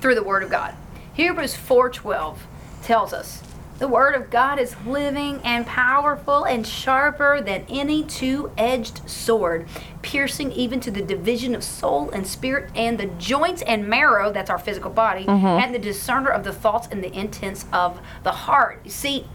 through 0.00 0.14
the 0.14 0.22
Word 0.22 0.42
of 0.42 0.50
God. 0.50 0.74
Hebrews 1.14 1.54
4:12 1.56 2.36
tells 2.82 3.14
us, 3.14 3.42
The 3.78 3.88
Word 3.88 4.14
of 4.14 4.28
God 4.28 4.58
is 4.58 4.76
living 4.86 5.40
and 5.42 5.66
powerful 5.66 6.44
and 6.44 6.66
sharper 6.66 7.40
than 7.40 7.64
any 7.68 8.02
two 8.02 8.52
edged 8.58 9.08
sword, 9.08 9.66
piercing 10.02 10.52
even 10.52 10.78
to 10.80 10.90
the 10.90 11.00
division 11.00 11.54
of 11.54 11.64
soul 11.64 12.10
and 12.10 12.26
spirit 12.26 12.70
and 12.74 12.98
the 12.98 13.06
joints 13.06 13.62
and 13.62 13.88
marrow, 13.88 14.30
that's 14.30 14.50
our 14.50 14.58
physical 14.58 14.90
body, 14.90 15.24
mm-hmm. 15.24 15.46
and 15.46 15.74
the 15.74 15.78
discerner 15.78 16.30
of 16.30 16.44
the 16.44 16.52
thoughts 16.52 16.86
and 16.90 17.02
the 17.02 17.12
intents 17.18 17.64
of 17.72 17.98
the 18.24 18.32
heart. 18.32 18.80
You 18.84 18.90
see, 18.90 19.26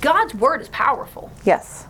God's 0.00 0.34
Word 0.34 0.62
is 0.62 0.68
powerful. 0.68 1.30
Yes. 1.44 1.84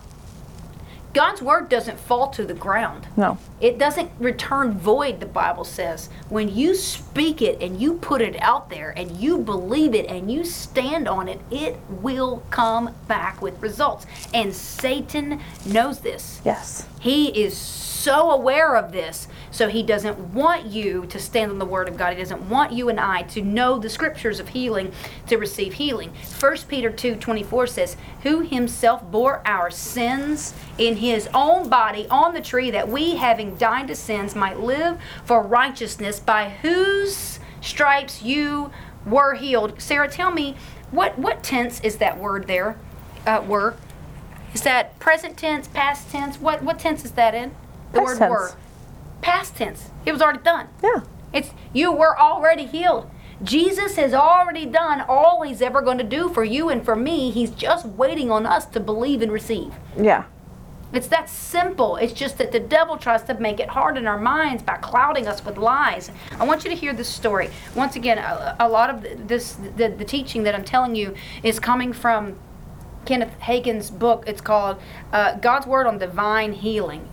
God's 1.13 1.41
Word 1.41 1.69
doesn't 1.69 1.99
fall 1.99 2.29
to 2.29 2.45
the 2.45 2.53
ground. 2.53 3.07
No. 3.17 3.37
It 3.59 3.79
doesn't 3.79 4.11
return 4.19 4.77
void, 4.77 5.19
the 5.19 5.25
Bible 5.25 5.63
says. 5.63 6.09
When 6.29 6.53
you 6.53 6.75
speak 6.75 7.41
it 7.41 7.61
and 7.61 7.81
you 7.81 7.95
put 7.95 8.21
it 8.21 8.39
out 8.41 8.69
there 8.69 8.91
and 8.95 9.17
you 9.17 9.39
believe 9.39 9.95
it 9.95 10.05
and 10.05 10.31
you 10.31 10.43
stand 10.43 11.07
on 11.07 11.27
it, 11.27 11.41
it 11.49 11.77
will 11.89 12.43
come 12.51 12.93
back 13.07 13.41
with 13.41 13.59
results. 13.61 14.05
And 14.33 14.53
Satan 14.53 15.41
knows 15.65 15.99
this. 15.99 16.41
Yes. 16.45 16.85
He 16.99 17.27
is 17.27 17.57
so 17.99 18.31
aware 18.31 18.75
of 18.75 18.91
this, 18.91 19.27
so 19.51 19.67
he 19.67 19.83
doesn't 19.83 20.17
want 20.33 20.65
you 20.65 21.05
to 21.07 21.19
stand 21.19 21.51
on 21.51 21.59
the 21.59 21.65
word 21.65 21.89
of 21.89 21.97
God. 21.97 22.13
He 22.13 22.19
doesn't 22.19 22.49
want 22.49 22.71
you 22.71 22.89
and 22.89 22.99
I 22.99 23.23
to 23.23 23.41
know 23.41 23.77
the 23.77 23.89
scriptures 23.89 24.39
of 24.39 24.49
healing 24.49 24.91
to 25.27 25.37
receive 25.37 25.73
healing. 25.73 26.13
1 26.39 26.67
Peter 26.67 26.89
2:24 26.89 27.67
says, 27.67 27.97
"Who 28.23 28.41
himself 28.41 29.03
bore 29.03 29.41
our 29.45 29.69
sins 29.69 30.53
in 30.77 30.97
his 30.97 31.29
own 31.33 31.67
body 31.67 32.07
on 32.09 32.33
the 32.33 32.41
tree 32.41 32.71
that 32.71 32.87
we 32.89 33.15
having 33.15 33.55
died 33.55 33.87
to 33.87 33.95
sins 33.95 34.35
might 34.35 34.59
live 34.59 34.97
for 35.25 35.41
righteousness 35.41 36.19
by 36.19 36.49
whose 36.61 37.39
stripes 37.61 38.21
you 38.21 38.71
were 39.05 39.35
healed." 39.35 39.81
Sarah, 39.81 40.09
tell 40.09 40.31
me 40.31 40.55
what 40.91 41.19
what 41.19 41.43
tense 41.43 41.79
is 41.81 41.97
that 41.97 42.17
word 42.17 42.47
there? 42.47 42.77
Uh, 43.27 43.41
were 43.45 43.75
is 44.53 44.61
that 44.61 44.97
present 44.99 45.37
tense, 45.37 45.67
past 45.67 46.09
tense? 46.09 46.37
What 46.39 46.63
what 46.63 46.79
tense 46.79 47.05
is 47.05 47.11
that 47.11 47.35
in? 47.35 47.51
The 47.91 47.99
Past 47.99 48.05
word 48.05 48.17
tense. 48.17 48.31
were. 48.31 48.51
Past 49.21 49.55
tense. 49.55 49.89
It 50.05 50.11
was 50.11 50.21
already 50.21 50.39
done. 50.39 50.67
Yeah. 50.83 51.01
It's 51.33 51.51
you 51.73 51.91
were 51.91 52.17
already 52.19 52.65
healed. 52.65 53.09
Jesus 53.41 53.95
has 53.95 54.13
already 54.13 54.65
done 54.65 55.01
all 55.07 55.43
he's 55.43 55.61
ever 55.61 55.81
going 55.81 55.97
to 55.97 56.03
do 56.03 56.29
for 56.29 56.43
you 56.43 56.69
and 56.69 56.83
for 56.83 56.95
me. 56.95 57.31
He's 57.31 57.51
just 57.51 57.85
waiting 57.85 58.29
on 58.31 58.45
us 58.45 58.65
to 58.67 58.79
believe 58.79 59.21
and 59.21 59.31
receive. 59.31 59.73
Yeah. 59.97 60.25
It's 60.91 61.07
that 61.07 61.29
simple. 61.29 61.95
It's 61.97 62.13
just 62.13 62.37
that 62.39 62.51
the 62.51 62.59
devil 62.59 62.97
tries 62.97 63.23
to 63.23 63.35
make 63.35 63.59
it 63.59 63.69
hard 63.69 63.95
in 63.95 64.07
our 64.07 64.17
minds 64.19 64.63
by 64.63 64.77
clouding 64.77 65.27
us 65.27 65.45
with 65.45 65.57
lies. 65.57 66.09
I 66.39 66.45
want 66.45 66.63
you 66.63 66.69
to 66.71 66.75
hear 66.75 66.93
this 66.93 67.07
story. 67.07 67.51
Once 67.75 67.95
again, 67.95 68.17
a, 68.17 68.55
a 68.59 68.67
lot 68.67 68.89
of 68.89 69.27
this, 69.27 69.53
the, 69.77 69.89
the 69.89 70.03
teaching 70.03 70.43
that 70.43 70.55
I'm 70.55 70.63
telling 70.65 70.95
you, 70.95 71.13
is 71.43 71.59
coming 71.59 71.93
from 71.93 72.37
Kenneth 73.05 73.33
Hagin's 73.39 73.89
book. 73.89 74.23
It's 74.27 74.41
called 74.41 74.79
uh, 75.11 75.35
God's 75.35 75.65
Word 75.67 75.87
on 75.87 75.97
Divine 75.97 76.53
Healing. 76.53 77.07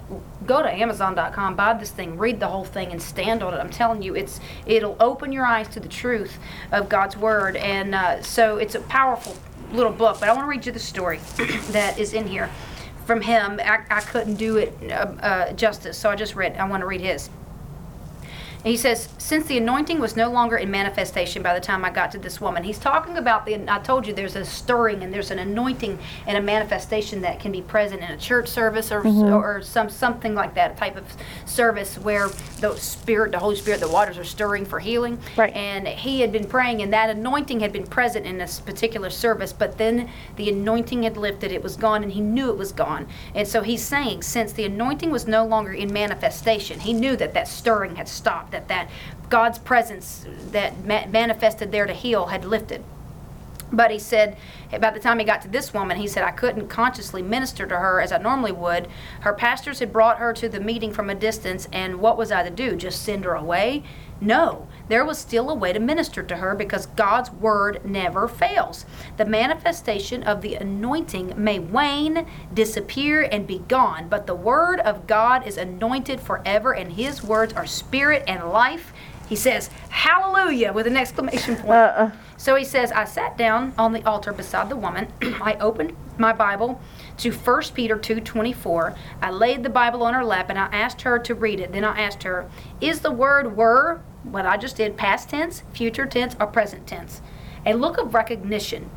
Go 0.47 0.63
to 0.63 0.73
Amazon.com, 0.73 1.57
buy 1.57 1.75
this 1.75 1.91
thing, 1.91 2.19
read 2.19 2.39
the 2.39 2.49
whole 2.49 2.65
thing, 2.65 2.93
and 2.93 3.03
stand 3.03 3.43
on 3.43 3.55
it. 3.55 3.59
I'm 3.59 3.71
telling 3.71 4.03
you, 4.03 4.15
it's 4.15 4.41
it'll 4.67 4.97
open 5.01 5.33
your 5.33 5.45
eyes 5.45 5.69
to 5.69 5.81
the 5.81 5.89
truth 5.89 6.39
of 6.73 6.89
God's 6.89 7.17
Word, 7.17 7.57
and 7.57 7.95
uh, 7.95 8.23
so 8.23 8.59
it's 8.59 8.75
a 8.75 8.81
powerful 8.81 9.37
little 9.73 9.93
book. 9.93 10.21
But 10.21 10.29
I 10.29 10.33
want 10.33 10.45
to 10.45 10.49
read 10.49 10.67
you 10.67 10.73
the 10.73 10.79
story 10.79 11.19
that 11.71 11.99
is 11.99 12.13
in 12.13 12.27
here 12.27 12.51
from 13.05 13.21
him. 13.21 13.61
I, 13.63 13.81
I 13.91 14.01
couldn't 14.01 14.35
do 14.35 14.57
it 14.59 14.77
uh, 14.91 14.95
uh, 14.95 15.53
justice, 15.53 15.97
so 15.97 16.11
I 16.11 16.17
just 16.17 16.35
read. 16.35 16.57
I 16.57 16.69
want 16.69 16.83
to 16.83 16.87
read 16.87 17.01
his. 17.01 17.31
And 18.67 18.73
he 18.73 18.77
says, 18.77 19.09
since 19.19 19.47
the 19.47 19.59
anointing 19.59 20.01
was 20.01 20.17
no 20.17 20.29
longer 20.29 20.57
in 20.57 20.73
manifestation 20.73 21.41
by 21.41 21.55
the 21.55 21.61
time 21.61 21.85
I 21.85 21.91
got 21.91 22.11
to 22.11 22.19
this 22.19 22.41
woman, 22.41 22.65
he's 22.65 22.81
talking 22.81 23.17
about 23.17 23.47
the. 23.47 23.65
I 23.71 23.79
told 23.79 24.09
you 24.09 24.13
there's 24.13 24.35
a 24.35 24.45
stirring 24.45 25.05
and 25.05 25.15
there's 25.15 25.31
an 25.31 25.39
anointing 25.39 25.97
and 26.27 26.37
a 26.37 26.43
manifestation 26.43 27.21
that 27.21 27.39
can 27.39 27.53
be 27.53 27.63
present 27.63 28.03
in 28.03 28.11
a 28.11 28.17
church 28.17 28.49
service 28.49 28.91
or 28.91 29.03
mm-hmm. 29.03 29.33
or 29.33 29.63
some 29.63 29.89
something 29.89 30.35
like 30.35 30.55
that, 30.57 30.73
a 30.73 30.75
type 30.75 30.97
of 30.97 31.05
service 31.45 31.97
where 31.99 32.29
the 32.61 32.75
Spirit, 32.75 33.31
the 33.31 33.39
Holy 33.39 33.55
Spirit, 33.55 33.79
the 33.79 33.89
waters 33.89 34.19
are 34.19 34.25
stirring 34.25 34.65
for 34.65 34.81
healing. 34.81 35.21
Right. 35.37 35.55
And 35.55 35.87
he 35.87 36.21
had 36.21 36.33
been 36.33 36.49
praying, 36.49 36.83
and 36.83 36.93
that 36.93 37.09
anointing 37.09 37.61
had 37.61 37.73
been 37.73 37.87
present 37.87 38.27
in 38.27 38.37
this 38.37 38.59
particular 38.59 39.11
service, 39.11 39.53
but 39.53 39.79
then 39.79 40.11
the 40.35 40.51
anointing 40.51 41.05
had 41.05 41.17
lifted, 41.17 41.53
it 41.53 41.63
was 41.63 41.77
gone, 41.77 42.03
and 42.03 42.11
he 42.11 42.21
knew 42.21 42.51
it 42.51 42.59
was 42.59 42.73
gone. 42.73 43.07
And 43.33 43.47
so 43.47 43.63
he's 43.63 43.85
saying, 43.85 44.23
since 44.23 44.53
the 44.53 44.65
anointing 44.65 45.13
was 45.13 45.29
no 45.29 45.47
longer 45.47 45.73
in 45.73 45.93
manifestation, 45.93 46.81
he 46.81 46.93
knew 46.93 47.15
that 47.15 47.33
that 47.35 47.47
stirring 47.47 47.95
had 47.95 48.09
stopped, 48.09 48.56
that 48.57 48.69
that 48.69 48.91
God's 49.29 49.59
presence 49.59 50.25
that 50.53 50.85
ma- 50.85 51.07
manifested 51.07 51.71
there 51.73 51.87
to 51.87 51.93
heal 51.93 52.27
had 52.27 52.45
lifted. 52.45 52.83
But 53.73 53.91
he 53.91 53.99
said, 53.99 54.37
by 54.81 54.91
the 54.91 55.01
time 55.01 55.19
he 55.19 55.25
got 55.25 55.43
to 55.43 55.49
this 55.49 55.75
woman, 55.75 55.97
he 55.97 56.07
said, 56.07 56.23
I 56.23 56.31
couldn't 56.31 56.69
consciously 56.69 57.21
minister 57.21 57.67
to 57.67 57.77
her 57.77 58.01
as 58.01 58.13
I 58.13 58.19
normally 58.19 58.53
would. 58.53 58.87
Her 59.21 59.33
pastors 59.33 59.81
had 59.81 59.93
brought 59.93 60.19
her 60.19 60.33
to 60.35 60.49
the 60.49 60.61
meeting 60.61 60.93
from 60.93 61.11
a 61.11 61.15
distance, 61.17 61.69
and 61.73 61.97
what 61.97 62.17
was 62.17 62.31
I 62.31 62.45
to 62.45 62.51
do? 62.51 62.77
Just 62.77 63.03
send 63.03 63.25
her 63.25 63.35
away? 63.35 63.83
No, 64.21 64.67
there 64.89 65.05
was 65.05 65.19
still 65.19 65.51
a 65.51 65.55
way 65.55 65.73
to 65.73 65.81
minister 65.81 66.23
to 66.23 66.37
her 66.37 66.55
because 66.55 66.87
God's 66.87 67.31
word 67.31 67.85
never 67.85 68.29
fails. 68.29 68.87
The 69.17 69.25
manifestation 69.25 70.23
of 70.23 70.41
the 70.41 70.55
anointing 70.55 71.35
may 71.37 71.59
wane, 71.59 72.27
disappear, 72.55 73.23
and 73.23 73.47
be 73.47 73.59
gone, 73.69 74.09
but 74.09 74.27
the 74.27 74.35
word 74.35 74.81
of 74.81 75.07
God 75.07 75.47
is 75.47 75.57
anointed 75.57 76.21
forever, 76.21 76.73
and 76.73 76.93
his 76.93 77.23
words 77.23 77.53
are 77.53 77.67
spirit 77.67 78.25
and 78.27 78.51
life. 78.51 78.93
He 79.29 79.37
says, 79.37 79.71
Hallelujah, 79.91 80.73
with 80.73 80.87
an 80.87 80.97
exclamation 80.97 81.57
point. 81.57 81.71
Uh-uh. 81.71 82.11
So 82.37 82.55
he 82.55 82.65
says, 82.65 82.93
I 82.93 83.05
sat 83.05 83.37
down 83.37 83.75
on 83.77 83.93
the 83.93 84.07
altar 84.07 84.33
beside 84.33 84.69
the 84.69 84.77
woman. 84.77 85.09
I 85.23 85.57
opened 85.61 85.97
my 86.19 86.33
Bible 86.33 86.81
to 87.19 87.33
1 87.33 87.63
Peter 87.75 87.97
2:24. 87.97 88.97
I 89.23 89.31
laid 89.31 89.63
the 89.63 89.71
Bible 89.71 90.03
on 90.03 90.15
her 90.15 90.25
lap 90.25 90.51
and 90.51 90.59
I 90.59 90.67
asked 90.67 91.03
her 91.03 91.19
to 91.19 91.35
read 91.35 91.61
it. 91.61 91.73
Then 91.73 91.85
I 91.85 92.01
asked 92.01 92.23
her, 92.23 92.49
"Is 92.81 93.01
the 93.01 93.11
word 93.11 93.57
were 93.57 94.01
what 94.31 94.47
I 94.47 94.57
just 94.57 94.77
did 94.77 94.97
past 94.97 95.31
tense, 95.31 95.63
future 95.73 96.07
tense, 96.07 96.37
or 96.39 96.47
present 96.47 96.87
tense?" 96.87 97.21
A 97.65 97.75
look 97.75 97.99
of 97.99 98.15
recognition 98.15 98.91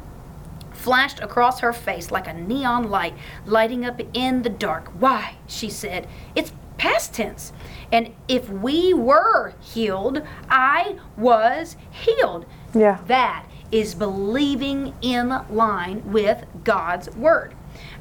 flashed 0.80 1.20
across 1.20 1.60
her 1.60 1.74
face 1.74 2.10
like 2.10 2.28
a 2.28 2.34
neon 2.34 2.90
light 2.90 3.14
lighting 3.46 3.86
up 3.86 4.00
in 4.14 4.44
the 4.44 4.50
dark. 4.50 4.88
Why? 4.98 5.36
she 5.46 5.70
said. 5.70 6.08
It's 6.36 6.54
past 6.78 7.14
tense. 7.14 7.52
And 7.92 8.14
if 8.28 8.50
we 8.50 8.94
were 8.94 9.54
healed, 9.60 10.22
I 10.50 10.98
was 11.18 11.76
healed. 11.92 12.46
Yeah. 12.74 13.00
That 13.08 13.46
is 13.72 13.94
believing 13.94 14.94
in 15.02 15.30
line 15.50 16.12
with 16.12 16.46
God's 16.64 17.10
word. 17.16 17.54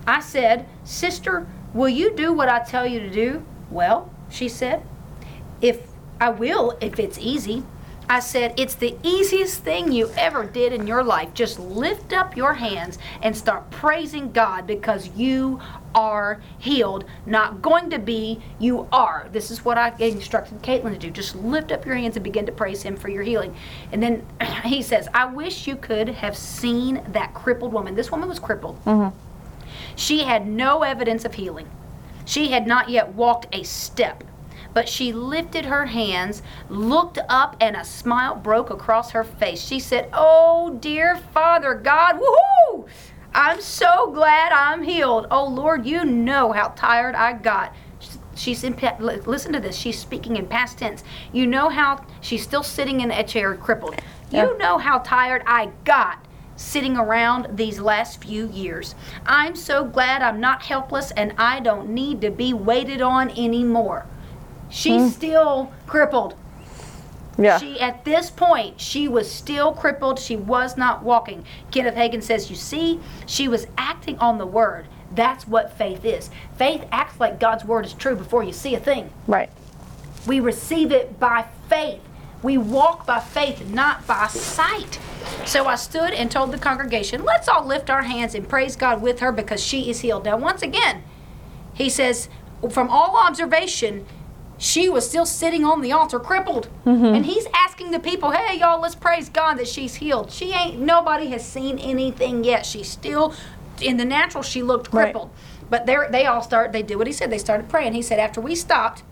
I 0.07 0.21
said, 0.21 0.67
Sister, 0.85 1.47
will 1.75 1.89
you 1.89 2.15
do 2.15 2.33
what 2.33 2.49
I 2.49 2.61
tell 2.61 2.87
you 2.87 3.01
to 3.01 3.11
do? 3.11 3.45
Well, 3.71 4.11
she 4.31 4.49
said, 4.49 4.83
if 5.61 5.88
I 6.21 6.31
will, 6.31 6.77
if 6.81 6.99
it's 6.99 7.19
easy. 7.19 7.63
I 8.11 8.21
said, 8.21 8.55
it's 8.57 8.75
the 8.75 8.97
easiest 9.03 9.63
thing 9.63 9.93
you 9.93 10.11
ever 10.17 10.47
did 10.47 10.73
in 10.73 10.87
your 10.87 11.05
life. 11.05 11.35
Just 11.35 11.59
lift 11.59 12.15
up 12.15 12.37
your 12.37 12.55
hands 12.55 12.99
and 13.23 13.37
start 13.37 13.71
praising 13.71 14.33
God 14.33 14.67
because 14.67 15.11
you 15.15 15.61
are 15.95 16.41
healed. 16.59 17.05
Not 17.27 17.61
going 17.61 17.91
to 17.91 17.99
be, 17.99 18.41
you 18.59 18.89
are. 18.93 19.29
This 19.31 19.51
is 19.51 19.63
what 19.63 19.77
I 19.77 19.95
instructed 19.99 20.63
Caitlin 20.63 20.93
to 20.93 20.99
do. 20.99 21.11
Just 21.11 21.37
lift 21.37 21.71
up 21.71 21.85
your 21.85 21.97
hands 21.97 22.17
and 22.17 22.25
begin 22.25 22.47
to 22.47 22.53
praise 22.53 22.83
Him 22.83 22.97
for 22.97 23.11
your 23.11 23.23
healing. 23.23 23.55
And 23.93 24.03
then 24.03 24.27
he 24.65 24.81
says, 24.81 25.07
I 25.13 25.27
wish 25.27 25.67
you 25.67 25.77
could 25.77 26.09
have 26.09 26.37
seen 26.37 27.03
that 27.09 27.35
crippled 27.35 27.75
woman. 27.75 27.95
This 27.95 28.11
woman 28.11 28.29
was 28.29 28.39
crippled. 28.39 28.83
Mm-hmm. 28.87 29.15
She 29.97 30.21
had 30.21 30.47
no 30.47 30.83
evidence 30.83 31.27
of 31.27 31.35
healing. 31.35 31.69
She 32.25 32.53
had 32.53 32.67
not 32.67 32.89
yet 32.89 33.15
walked 33.15 33.55
a 33.55 33.65
step. 33.65 34.25
But 34.75 34.89
she 34.89 35.13
lifted 35.13 35.65
her 35.65 35.87
hands, 35.87 36.43
looked 36.69 37.19
up, 37.29 37.57
and 37.61 37.77
a 37.77 37.85
smile 37.85 38.35
broke 38.35 38.71
across 38.71 39.11
her 39.13 39.25
face. 39.25 39.61
She 39.61 39.81
said, 39.81 40.09
Oh, 40.13 40.79
dear 40.81 41.17
Father 41.17 41.75
God, 41.75 42.21
woohoo! 42.21 42.87
I'm 43.35 43.61
so 43.61 44.11
glad 44.13 44.53
I'm 44.53 44.83
healed. 44.83 45.27
Oh, 45.31 45.47
Lord, 45.47 45.87
you 45.87 46.05
know 46.05 46.53
how 46.53 46.69
tired 46.69 47.15
I 47.15 47.35
got. 47.35 47.75
She's 48.35 48.63
in, 48.63 48.77
listen 48.99 49.53
to 49.53 49.61
this. 49.61 49.77
She's 49.77 49.99
speaking 49.99 50.37
in 50.37 50.47
past 50.47 50.79
tense. 50.79 51.03
You 51.33 51.47
know 51.47 51.69
how 51.69 52.05
she's 52.21 52.43
still 52.43 52.63
sitting 52.63 53.01
in 53.01 53.11
a 53.11 53.25
chair 53.25 53.55
crippled. 53.57 54.01
Yeah. 54.31 54.47
You 54.47 54.59
know 54.59 54.79
how 54.79 54.99
tired 54.99 55.43
I 55.47 55.71
got 55.85 56.25
sitting 56.59 56.97
around 56.97 57.57
these 57.57 57.79
last 57.79 58.23
few 58.23 58.49
years. 58.49 58.95
I'm 59.25 59.55
so 59.55 59.85
glad 59.85 60.23
I'm 60.23 60.41
not 60.41 60.63
helpless 60.63 61.13
and 61.13 61.33
I 61.39 61.61
don't 61.61 61.91
need 61.91 62.21
to 62.23 62.31
be 62.31 62.53
waited 62.53 63.01
on 63.01 63.31
anymore. 63.31 64.07
She's 64.71 65.03
hmm. 65.03 65.09
still 65.09 65.73
crippled. 65.87 66.35
Yeah. 67.39 67.59
She 67.59 67.79
at 67.81 68.05
this 68.05 68.31
point 68.31 68.81
she 68.81 69.07
was 69.07 69.31
still 69.31 69.73
crippled. 69.73 70.19
She 70.19 70.37
was 70.37 70.77
not 70.77 71.03
walking. 71.03 71.45
Kenneth 71.71 71.95
Hagin 71.95 72.23
says, 72.23 72.51
"You 72.51 72.57
see, 72.57 73.01
she 73.27 73.47
was 73.47 73.67
acting 73.79 74.19
on 74.19 74.39
the 74.39 74.47
word. 74.47 74.87
That's 75.15 75.47
what 75.47 75.73
faith 75.73 76.05
is. 76.05 76.31
Faith 76.57 76.85
acts 76.93 77.19
like 77.21 77.41
God's 77.41 77.65
word 77.65 77.87
is 77.87 77.95
true 77.95 78.17
before 78.17 78.43
you 78.43 78.53
see 78.53 78.75
a 78.75 78.81
thing. 78.81 79.11
right. 79.27 79.51
We 80.27 80.41
receive 80.41 80.93
it 80.93 81.19
by 81.19 81.47
faith. 81.69 82.03
We 82.43 82.59
walk 82.59 83.07
by 83.07 83.21
faith, 83.21 83.67
not 83.67 84.07
by 84.07 84.27
sight. 84.27 84.99
So 85.47 85.67
I 85.67 85.77
stood 85.77 86.13
and 86.13 86.31
told 86.31 86.53
the 86.53 86.59
congregation, 86.59 87.25
let's 87.25 87.49
all 87.49 87.65
lift 87.65 87.89
our 87.89 88.03
hands 88.03 88.35
and 88.35 88.49
praise 88.49 88.77
God 88.77 89.01
with 89.01 89.21
her 89.21 89.33
because 89.33 89.65
she 89.65 89.89
is 89.89 90.01
healed. 90.01 90.25
Now, 90.25 90.37
once 90.37 90.61
again, 90.61 91.03
he 91.73 91.89
says, 91.89 92.29
from 92.71 92.91
all 92.91 93.17
observation, 93.17 94.05
she 94.59 94.89
was 94.89 95.09
still 95.09 95.25
sitting 95.25 95.65
on 95.65 95.81
the 95.81 95.93
altar 95.93 96.19
crippled. 96.19 96.69
Mm-hmm. 96.85 97.05
And 97.05 97.25
he's 97.27 97.47
asking 97.55 97.93
the 97.93 98.01
people, 98.01 98.33
hey, 98.33 98.59
y'all, 98.59 98.81
let's 98.81 98.95
praise 98.97 99.29
God 99.29 99.55
that 99.55 99.69
she's 99.69 99.95
healed. 99.97 100.31
She 100.33 100.53
ain't, 100.53 100.81
nobody 100.81 101.29
has 101.29 101.47
seen 101.47 101.79
anything 101.79 102.43
yet. 102.45 102.67
She's 102.67 102.89
still, 102.91 103.35
in 103.81 103.97
the 103.97 104.05
natural, 104.05 104.43
she 104.43 104.63
looked 104.63 104.93
Right. 104.93 105.05
crippled. 105.13 105.31
But 105.71 105.87
they 105.87 105.97
they 106.11 106.27
all 106.27 106.43
start, 106.43 106.73
they 106.73 106.83
did 106.83 106.97
what 106.97 107.07
he 107.07 107.13
said. 107.13 107.31
They 107.31 107.39
started 107.39 107.69
praying. 107.69 107.93
He 107.93 108.03
said, 108.03 108.19
after 108.19 108.41
we 108.41 108.55
stopped, 108.55 109.03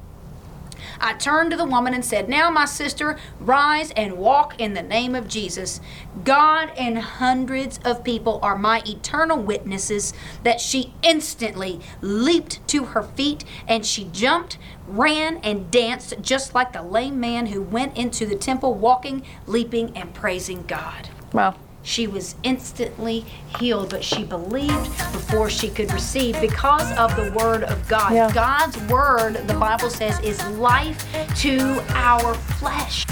I 1.00 1.14
turned 1.14 1.50
to 1.50 1.56
the 1.56 1.64
woman 1.64 1.94
and 1.94 2.04
said, 2.04 2.28
Now, 2.28 2.50
my 2.50 2.64
sister, 2.64 3.18
rise 3.40 3.90
and 3.92 4.14
walk 4.18 4.60
in 4.60 4.74
the 4.74 4.82
name 4.82 5.14
of 5.14 5.28
Jesus. 5.28 5.80
God 6.24 6.70
and 6.76 6.98
hundreds 6.98 7.78
of 7.84 8.04
people 8.04 8.38
are 8.42 8.56
my 8.56 8.82
eternal 8.86 9.38
witnesses 9.38 10.12
that 10.42 10.60
she 10.60 10.92
instantly 11.02 11.80
leaped 12.00 12.66
to 12.68 12.86
her 12.86 13.02
feet 13.02 13.44
and 13.68 13.84
she 13.84 14.04
jumped, 14.12 14.58
ran, 14.86 15.38
and 15.38 15.70
danced 15.70 16.14
just 16.20 16.54
like 16.54 16.72
the 16.72 16.82
lame 16.82 17.20
man 17.20 17.46
who 17.46 17.62
went 17.62 17.96
into 17.96 18.26
the 18.26 18.36
temple 18.36 18.74
walking, 18.74 19.24
leaping, 19.46 19.96
and 19.96 20.14
praising 20.14 20.62
God. 20.62 21.08
Wow. 21.32 21.54
She 21.86 22.08
was 22.08 22.34
instantly 22.42 23.24
healed, 23.60 23.90
but 23.90 24.02
she 24.02 24.24
believed 24.24 24.90
before 25.12 25.48
she 25.48 25.70
could 25.70 25.90
receive 25.92 26.38
because 26.40 26.90
of 26.98 27.14
the 27.14 27.30
word 27.30 27.62
of 27.62 27.86
God. 27.86 28.12
Yeah. 28.12 28.30
God's 28.32 28.76
word, 28.90 29.34
the 29.46 29.54
Bible 29.54 29.88
says, 29.88 30.18
is 30.20 30.44
life 30.58 31.06
to 31.36 31.84
our 31.90 32.34
flesh. 32.34 33.06